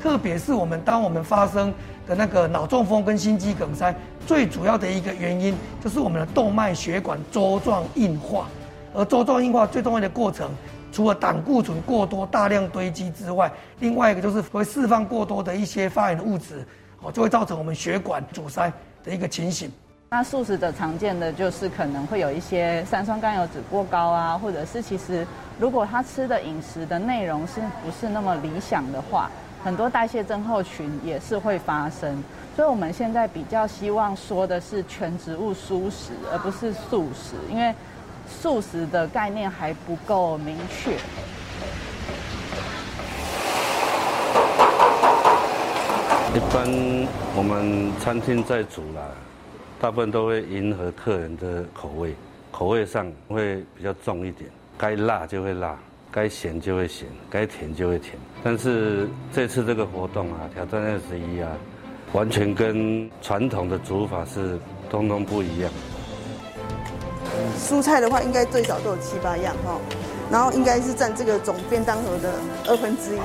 [0.00, 1.74] 特别是我们当我们发生
[2.06, 3.92] 的那个脑中风跟心肌梗塞，
[4.24, 8.46] 最主要的一个原因就是我们的动脉血管粥状硬化，
[8.94, 10.48] 而粥状硬化最重要的过程，
[10.92, 13.50] 除了胆固醇过多大量堆积之外，
[13.80, 16.64] 另外一个就是会释放过多的一些发炎的物质，
[17.02, 19.70] 哦，就会造成我们血管阻塞的一个情形。
[20.12, 25.24] 那素食者常见的就是可能会有一些三酸甘油酯过高啊，或者是其实
[25.56, 29.30] 如果他吃的饮食的内容是不是那么理想的话。
[29.62, 32.24] 很多代谢症候群也是会发生，
[32.56, 37.72] 所以我们现在比较希望说的是全植物蔬食，而不是素食，因为
[38.26, 40.90] 素食的概念还不够明确。
[46.34, 46.66] 一般
[47.36, 49.02] 我们餐厅在煮啦，
[49.80, 52.14] 大部分都会迎合客人的口味，
[52.52, 55.76] 口味上会比较重一点，该辣就会辣。
[56.12, 58.14] 该咸就会咸，该甜就会甜。
[58.42, 61.48] 但是这次这个活动啊，挑战二十一啊，
[62.12, 64.58] 完全跟传统的煮法是
[64.90, 65.70] 通通不一样。
[67.56, 69.78] 蔬菜的话，应该最少都有七八样哈，
[70.32, 72.34] 然后应该是占这个总便当盒的
[72.66, 73.20] 二分之一。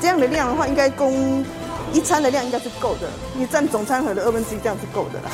[0.00, 1.44] 这样的量的话，应该供
[1.92, 5.30] 一餐的量应该是够的，你占总餐盒的二分之一，这样是够的啦。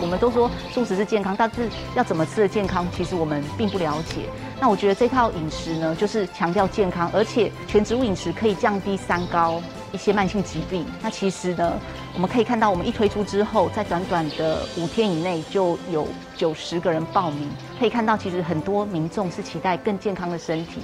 [0.00, 4.28] 我们都说素食是健康，但是要怎么吃的健康，其实我们并不了解。
[4.60, 10.84] 那我觉得这套饮食呢，就是强调健康，而且全植物饮食可以降低三高一些慢性疾病。
[11.02, 11.80] 那其实呢，
[12.14, 20.80] 我们可以看到，我们一推出之后，在短短的五天以内就有九十个人报名，可以看到，其实很多民众是期待更健康的身体。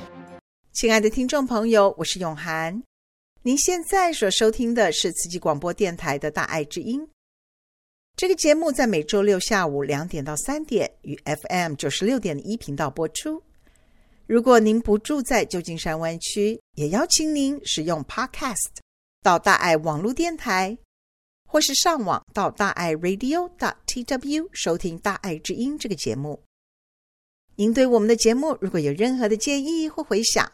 [0.73, 2.83] 亲爱的听众朋友，我是永涵，
[3.43, 7.07] 您现在所收听的是慈济广播电台的大爱之音。
[8.15, 13.43] 这个节目在每周六下午两点到三点与 FM 九十六点一频道播出。
[14.27, 18.69] 如果您不住在旧金山湾区，也邀请您使用 Podcast
[19.23, 20.79] 到大爱网络电台，
[21.49, 26.41] 或是上网到大爱 Radio.TW 收听《大爱之音》这个节目。
[27.57, 30.51] 您对我们的节目如果有任何的建议或回响，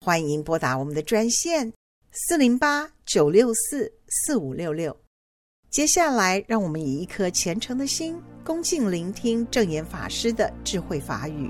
[0.00, 1.72] 欢迎拨打我们的专线
[2.12, 4.96] 四零八九六四四五六六。
[5.70, 11.48] 接下来，让我们以一颗虔诚的心，恭敬聆听正言法师的智慧法语。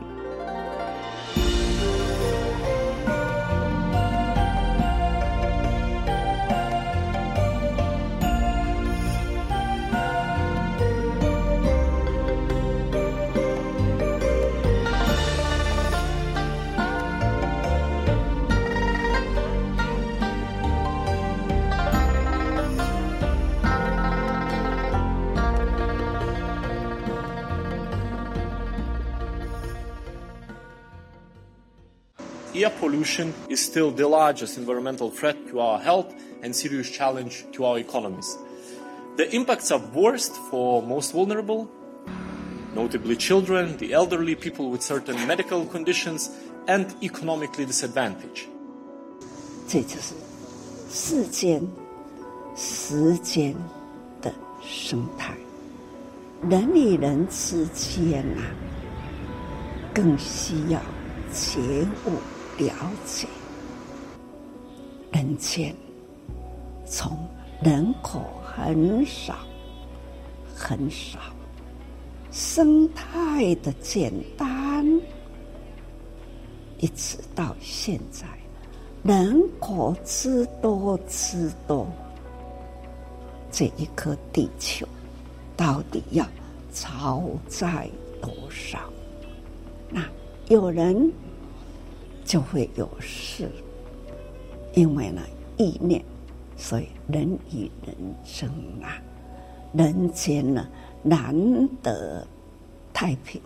[32.59, 37.65] Air pollution is still the largest environmental threat to our health and serious challenge to
[37.65, 38.37] our economies.
[39.17, 41.67] The impacts are worst for most vulnerable,
[42.73, 46.29] notably children, the elderly, people with certain medical conditions,
[46.67, 48.47] and economically disadvantaged.
[49.67, 50.13] 这就是
[50.89, 51.61] 世间
[52.55, 53.55] 时间
[54.21, 55.33] 的生态，
[56.49, 58.47] 人与人之间啊，
[59.93, 60.79] 更需要
[61.33, 61.59] 觉
[62.05, 62.28] 悟。
[62.60, 62.74] 了
[63.06, 63.26] 解
[65.10, 65.74] 人间，
[66.84, 67.16] 从
[67.62, 69.34] 人口很少
[70.54, 71.18] 很少，
[72.30, 74.86] 生态的简单，
[76.76, 78.26] 一直到现在，
[79.04, 81.86] 人口之多之多，
[83.50, 84.86] 这一颗地球
[85.56, 86.26] 到底要
[86.74, 87.88] 超载
[88.20, 88.78] 多少？
[89.88, 90.04] 那
[90.48, 91.10] 有人。
[92.30, 93.50] 就会有事，
[94.74, 95.20] 因为呢，
[95.58, 96.00] 意念，
[96.56, 97.92] 所以人与人
[98.24, 98.48] 争
[98.80, 99.02] 啊，
[99.72, 100.68] 人间呢，
[101.02, 101.34] 难
[101.82, 102.24] 得
[102.92, 103.42] 太平，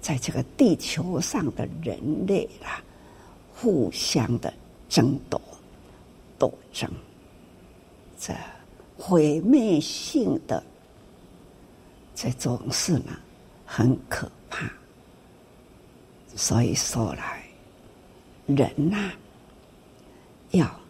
[0.00, 2.82] 在这个地球上的人类啦，
[3.54, 4.50] 互相的
[4.88, 5.38] 争夺、
[6.38, 6.90] 斗争，
[8.18, 8.32] 这
[8.96, 10.64] 毁灭性的
[12.14, 13.18] 这种事呢，
[13.66, 14.66] 很可怕。
[16.34, 17.44] 所以说来，
[18.54, 19.14] 人呐、啊，
[20.50, 20.80] 要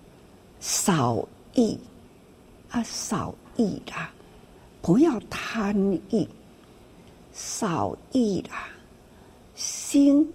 [0.60, 1.76] 少欲
[2.70, 4.12] 啊，少欲啦。
[4.82, 5.76] 不要贪
[6.10, 6.26] 欲，
[7.34, 8.68] 少欲啦，
[9.54, 10.32] 心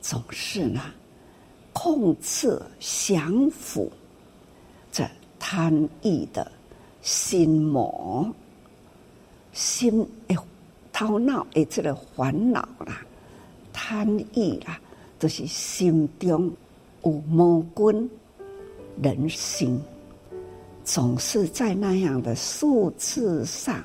[0.00, 0.80] 总是呢
[1.74, 3.92] 控制降服
[4.90, 5.06] 这
[5.38, 6.50] 贪欲的
[7.02, 8.26] 心魔，
[9.52, 10.36] 心哎，
[10.90, 13.04] 头脑哎，这个烦恼啦，
[13.70, 14.80] 贪欲啦，
[15.20, 16.50] 就是心中
[17.04, 18.10] 有魔君
[19.00, 19.80] 人心。
[20.82, 23.80] 总是在那样的数字上，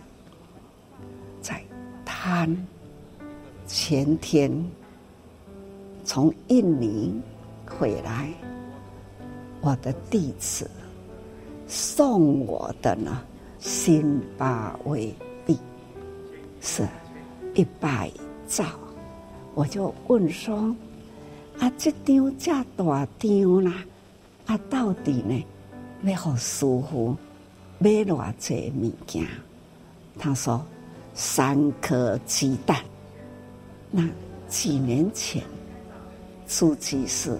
[1.41, 1.61] 在
[2.03, 2.57] 贪。
[3.67, 4.51] 前天
[6.03, 7.19] 从印尼
[7.67, 8.31] 回来，
[9.59, 10.69] 我的弟子
[11.67, 13.21] 送我的呢，
[13.59, 15.13] 辛巴威
[15.45, 15.57] 币
[16.61, 16.87] 是
[17.55, 18.09] 一百
[18.47, 18.65] 兆，
[19.53, 20.75] 我就问说：
[21.59, 23.73] 啊，这张这大张啦，
[24.45, 25.45] 啊，到底呢？
[26.03, 27.15] 要好舒服，
[27.79, 29.25] 买偌济物件。
[30.19, 30.63] 他说
[31.13, 32.77] 三颗鸡蛋。
[33.89, 34.07] 那
[34.47, 35.41] 几年前，
[36.45, 37.37] 苏吉士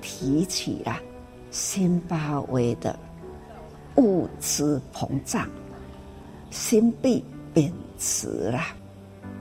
[0.00, 0.96] 提起了
[1.50, 2.96] 辛巴威的
[3.96, 5.48] 物资膨胀，
[6.50, 8.60] 新币贬值了，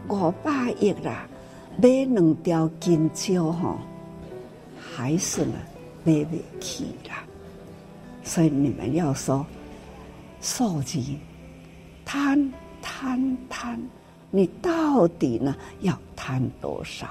[0.09, 1.27] 五百亿啦，
[1.78, 3.78] 买两条金蕉吼，
[4.80, 5.53] 还是呢
[6.03, 7.24] 买不起啦。
[8.24, 9.45] 所以你们要说
[10.41, 10.99] 数字
[12.05, 12.51] 贪
[12.82, 13.80] 贪贪，
[14.30, 17.07] 你到底呢要贪多少？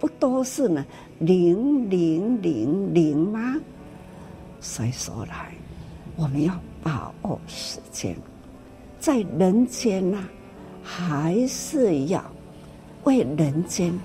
[0.00, 0.84] 不都是呢
[1.18, 3.56] 零零零零吗？
[4.60, 5.54] 所以说来，
[6.16, 8.14] 我们要把握时间，
[8.98, 10.28] 在人间呐、
[10.82, 12.22] 还是要
[13.04, 13.98] 为人间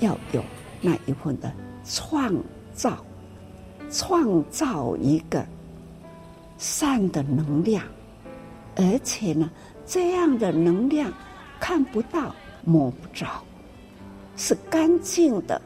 [0.00, 0.42] 要有
[0.80, 1.52] 那一份的
[1.84, 2.34] 创
[2.72, 2.96] 造。
[3.88, 5.46] 创造一个
[6.58, 7.84] 善的能量，
[8.74, 9.48] 而且呢，
[9.86, 11.12] 这样的能量
[11.60, 12.34] 看不到、
[12.64, 13.44] 摸不着，
[14.36, 15.62] 是干净的、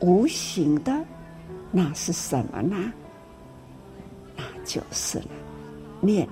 [0.00, 0.92] 无形的，
[1.70, 2.92] 那是什么呢？
[4.36, 5.22] 那就是
[6.00, 6.28] 念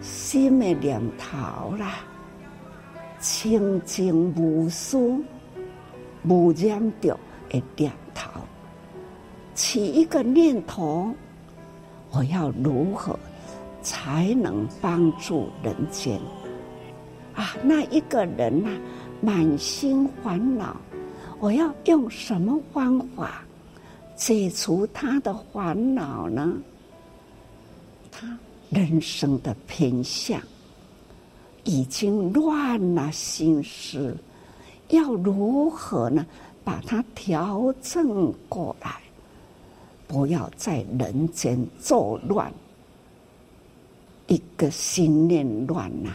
[0.00, 1.96] 心的念头啦，
[3.20, 4.98] 清净无私、
[6.28, 8.30] 无染着的念头。
[9.54, 11.14] 起一个念头，
[12.10, 13.18] 我要如何
[13.82, 16.20] 才能帮助人间？
[17.34, 18.70] 啊，那一个人呐、
[19.20, 20.76] 满心烦恼，
[21.38, 23.42] 我要用什么方法
[24.14, 26.54] 解除他的烦恼呢？
[28.10, 28.38] 他
[28.70, 30.40] 人生的偏向
[31.66, 34.16] 已经乱了心思，
[34.88, 36.24] 要如何呢？
[36.64, 38.96] 把它调整过来。
[40.08, 42.52] 不要在人间作乱，
[44.28, 46.10] 一个心念乱呐，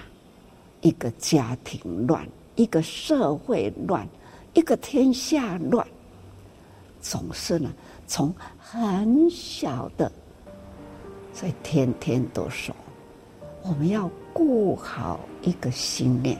[0.79, 2.25] 一个家庭乱，
[2.55, 4.07] 一个社会乱，
[4.53, 5.85] 一个天下乱，
[7.01, 7.69] 总是呢，
[8.07, 10.09] 从很小的，
[11.33, 12.73] 所以天天都说，
[13.63, 16.39] 我们要顾好一个信念。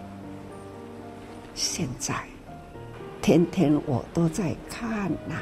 [1.54, 2.16] 现在
[3.22, 5.42] 天天我都在看呐。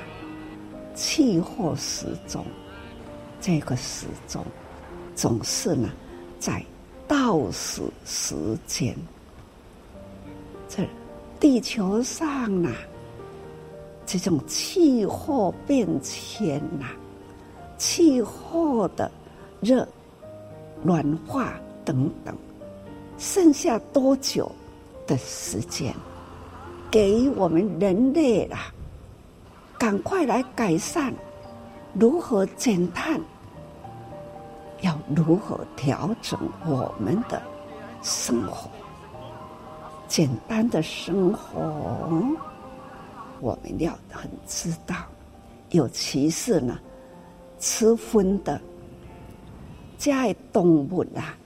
[0.95, 2.45] 气候时钟，
[3.39, 4.45] 这个时钟
[5.15, 5.89] 总是呢，
[6.39, 6.61] 在
[7.07, 8.35] 倒数时
[8.67, 8.93] 间。
[10.67, 10.85] 这
[11.39, 12.69] 地球上呐，
[14.05, 16.87] 这种气候变迁呐，
[17.77, 19.09] 气候的
[19.61, 19.87] 热、
[20.83, 21.53] 暖化
[21.85, 22.35] 等等，
[23.19, 24.49] 剩下多久
[25.05, 25.93] 的时间，
[26.89, 28.73] 给我们人类啦？
[29.77, 31.13] 赶快来改善，
[31.93, 33.19] 如何减碳？
[34.81, 37.41] 要如何调整我们的
[38.01, 38.69] 生活？
[40.07, 41.59] 简单的生活，
[43.41, 44.95] 我们要很知道。
[45.71, 46.79] 尤其是呢，
[47.59, 48.59] 吃荤的，
[49.97, 51.37] 家的动物啊，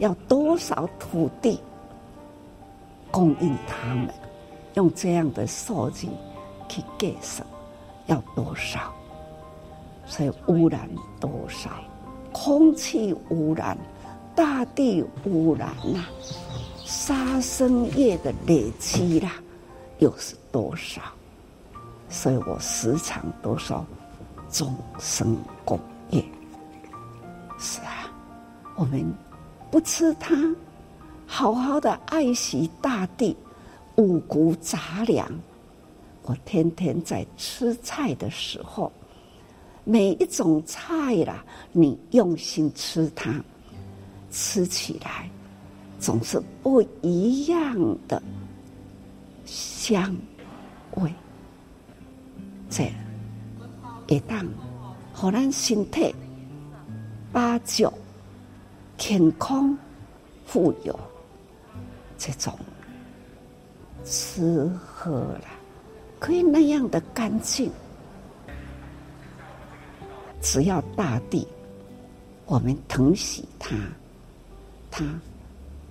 [0.00, 1.60] 要多少土地
[3.10, 4.08] 供应他们？
[4.74, 6.08] 用这样的数据
[6.68, 7.46] 去计算。
[8.06, 8.92] 要多少？
[10.06, 10.88] 所以污染
[11.20, 11.70] 多少？
[12.32, 13.76] 空气污染
[14.34, 16.04] 大地污染呐，
[16.84, 19.32] 杀生业的累积啦，
[19.98, 21.02] 又是多少？
[22.08, 23.84] 所以我时常都说，
[24.50, 25.78] 众生共
[26.10, 26.24] 业。
[27.58, 28.10] 是啊，
[28.76, 29.04] 我们
[29.70, 30.34] 不吃它，
[31.26, 33.36] 好好的爱惜大地
[33.96, 35.30] 五谷杂粮。
[36.22, 38.92] 我天天在吃菜的时候，
[39.84, 43.42] 每一种菜啦，你用心吃它，
[44.30, 45.30] 吃起来
[45.98, 48.20] 总是不一样的
[49.44, 50.16] 香
[50.96, 51.12] 味。
[52.68, 52.92] 这
[54.08, 54.46] 一当，
[55.20, 56.14] 让咱身体
[57.32, 57.92] 八九
[59.00, 59.74] 健康
[60.44, 61.00] 富有，
[62.18, 62.54] 这种
[64.04, 65.44] 吃喝了。
[66.18, 67.72] 可以那样的干净，
[70.42, 71.48] 只要大地，
[72.44, 73.74] 我们疼惜它，
[74.90, 75.02] 它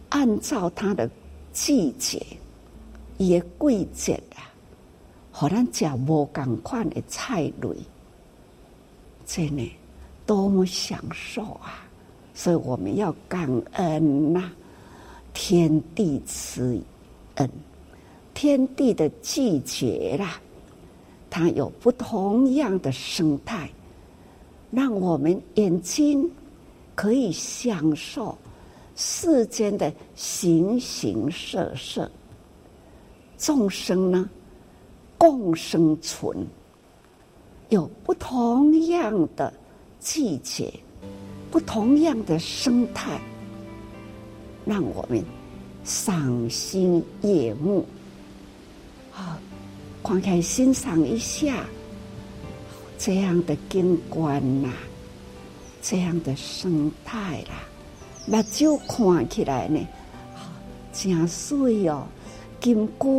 [0.09, 1.09] 按照它的
[1.51, 2.23] 季节，
[3.17, 4.53] 也季节啊，
[5.31, 7.75] 好咱吃无共款的菜类，
[9.25, 9.67] 真的
[10.27, 11.88] 多么享受啊！
[12.39, 14.49] 所以我们要感恩呐、
[15.33, 16.81] 天地慈
[17.35, 17.49] 恩。
[18.33, 20.39] 天地的季节啦，
[21.29, 23.69] 它有不同样的生态，
[24.71, 26.31] 让我们眼睛
[26.95, 28.37] 可以享受
[28.95, 32.09] 世间的形形色色。
[33.37, 34.29] 众生呢，
[35.17, 36.47] 共生存，
[37.67, 39.51] 有不同样的
[39.99, 40.71] 季节，
[41.51, 43.19] 不同样的生态，
[44.65, 45.23] 让我们
[45.83, 47.85] 赏心悦目。
[49.15, 49.39] 啊，
[50.01, 51.65] 观看欣赏一下
[52.97, 54.71] 这样的景观呐、
[55.81, 57.63] 这样的生态啦，
[58.27, 59.79] 目睭看起来呢，
[60.93, 62.07] 真水哦，
[62.61, 63.09] 金龟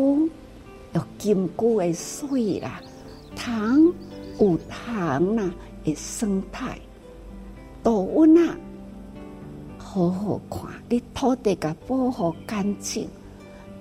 [0.95, 2.81] 有金龟的水啦，
[3.37, 3.93] 糖
[4.39, 5.53] 有糖呐
[5.85, 6.79] 的生态，
[7.83, 8.57] 动物呐，
[9.79, 13.09] 好好看，你土地给保护干净，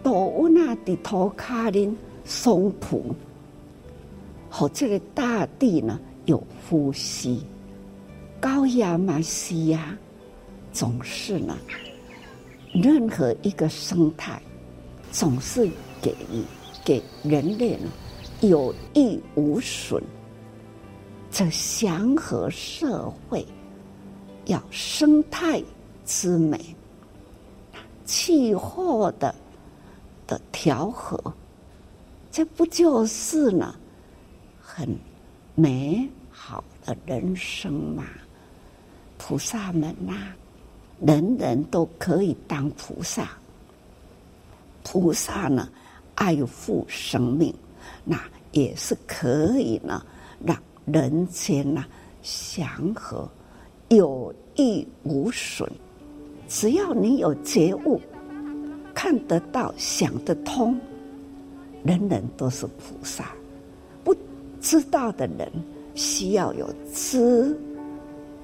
[0.03, 1.95] 动物呐的土卡林。
[2.25, 3.15] 松土，
[4.51, 7.43] 和这个大地呢有呼吸，
[8.39, 9.97] 高雅嘛西呀，
[10.71, 11.57] 总是呢，
[12.71, 14.39] 任何一个生态，
[15.11, 15.67] 总是
[15.99, 16.15] 给
[16.85, 17.89] 给人类呢
[18.41, 20.03] 有益无损。
[21.31, 23.43] 这祥和社会
[24.49, 25.63] 要生态
[26.05, 26.75] 之美，
[28.03, 29.33] 气候的
[30.25, 31.21] 的调和。
[32.31, 33.75] 这不就是呢，
[34.59, 34.97] 很
[35.53, 38.03] 美好的人生吗？
[39.19, 40.33] 菩萨们呐、
[40.99, 43.29] 人人都可以当菩萨。
[44.83, 45.69] 菩萨呢，
[46.15, 47.53] 爱护生命，
[48.03, 48.19] 那
[48.51, 50.03] 也是可以呢，
[50.43, 51.85] 让人间呐
[52.23, 53.29] 祥和，
[53.89, 55.69] 有益无损。
[56.47, 58.01] 只要你有觉悟，
[58.93, 60.79] 看得到，想得通。
[61.83, 63.31] 人人都是菩萨，
[64.03, 64.15] 不
[64.59, 65.49] 知道的人
[65.95, 67.57] 需要有知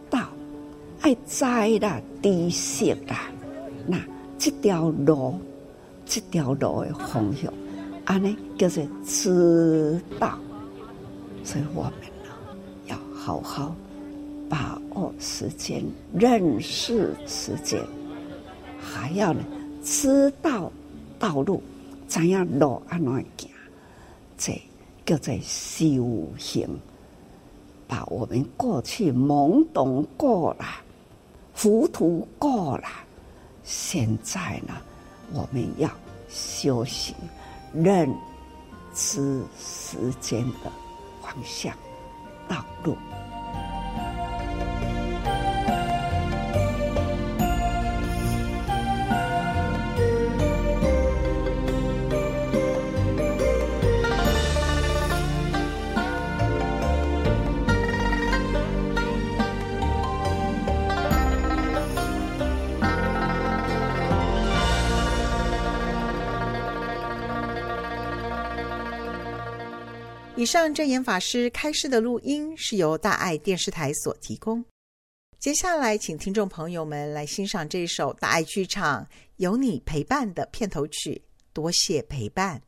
[0.10, 0.30] 道，
[1.02, 3.30] 爱栽啦、知识啦，
[3.88, 4.00] 那
[4.38, 5.36] 这条路，
[6.06, 7.52] 这条路的方向，
[8.06, 10.40] 安尼叫做知道。
[11.44, 11.92] 所以我们
[12.24, 12.30] 呢，
[12.88, 13.76] 要好好
[14.56, 15.84] 把握时间，
[16.14, 17.86] 认识时间，
[18.80, 19.44] 还要呢
[19.84, 20.72] 知道
[21.20, 21.62] 道路。
[22.08, 23.50] 怎样路安怎行？
[24.38, 24.62] 这
[25.06, 26.70] 叫做修行，
[27.86, 30.64] 把我们过去懵懂过了、
[31.54, 32.88] 糊涂过了，
[33.66, 34.74] 现在呢，
[35.34, 35.90] 我们要
[36.30, 37.14] 修行，
[37.74, 38.10] 认
[38.94, 40.72] 知时间的
[41.22, 41.76] 方向、
[42.48, 42.96] 道路。
[70.46, 74.64] 以上证言法师开示的录音是由大爱电视台所提供。
[75.40, 81.20] 接下来，请听众朋友们来欣赏这首大爱剧场有你陪伴的片头曲。
[81.52, 82.62] 多谢陪伴。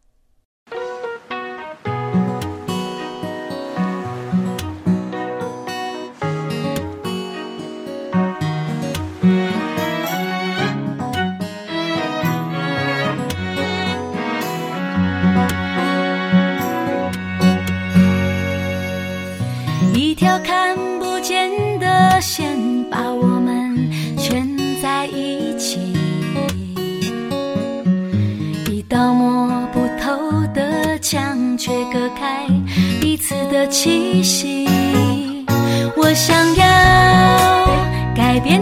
[33.27, 34.65] 此的气息。
[35.97, 36.65] 我想要
[38.15, 38.57] 改变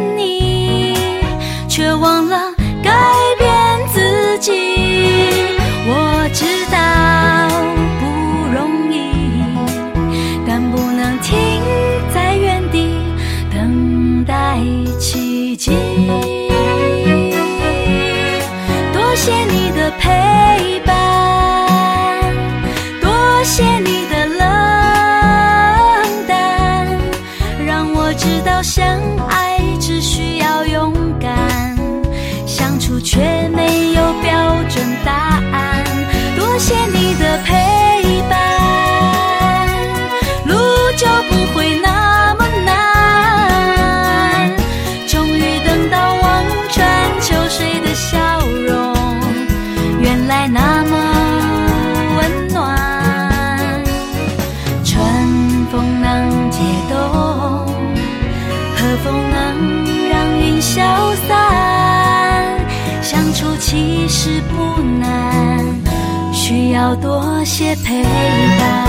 [66.96, 68.86] 多些陪伴。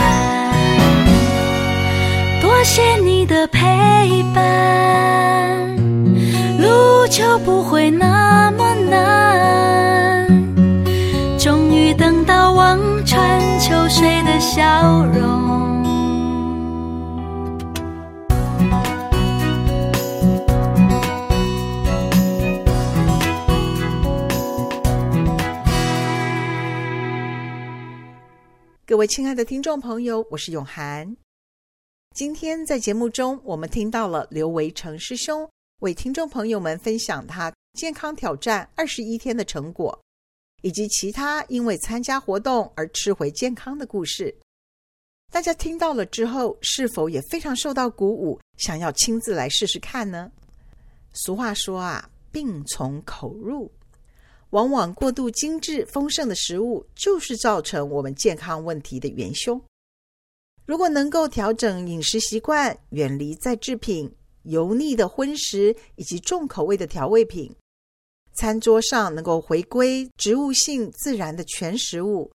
[2.40, 3.58] 多谢你的陪
[4.34, 5.76] 伴，
[6.58, 10.26] 路就不会那么难。
[11.38, 14.62] 终于等到望穿秋水的笑
[15.04, 15.35] 容。
[28.96, 31.14] 各位亲爱的听众朋友，我是永涵。
[32.14, 35.46] 今天在节目中，我们听到了刘维成师兄
[35.80, 40.02] 为听众朋友们分享他健康挑战二十一天的成果，
[40.62, 44.34] 以及其他因为参加活动而吃回健康的故事。
[45.30, 50.32] 大家听到了之后，是否也非常受到鼓舞，想要亲自来试试看呢？
[51.12, 53.70] 俗话说啊，病从口入。
[54.50, 59.60] 往往过度精致丰盛的食物，就是造成我们健康问题的元凶。
[60.64, 67.54] 如果能够调整饮食习惯，远离再制品、油腻的荤食以及重口味的调味品，
[68.34, 72.30] 餐桌上能够回归植物性自然的全食物，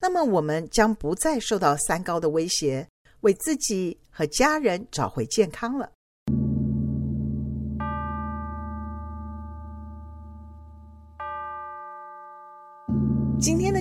[0.00, 2.88] 那么我们将不再受到三高的威胁，
[3.20, 5.90] 为自己和家人找回健康了。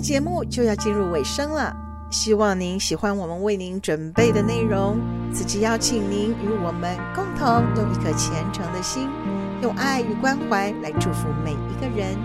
[0.06, 1.76] 节目就要进入尾声了，
[2.12, 4.99] 希望您喜欢我们为您准备的内容。
[5.34, 9.10] 此期邀请您与我们共同用一颗虔诚的心，
[9.64, 12.16] 用爱与关怀来祝福每一个人。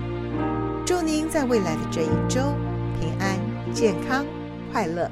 [0.84, 2.52] 祝您在未来的这一周
[3.00, 3.38] 平安、
[3.72, 4.26] 健康、
[4.70, 5.10] 快乐。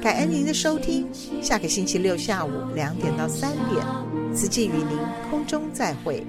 [0.00, 1.06] 感恩您的收听，
[1.42, 3.84] 下个星期六下午两点到三点，
[4.34, 4.96] 慈济与您
[5.30, 6.26] 空中再会。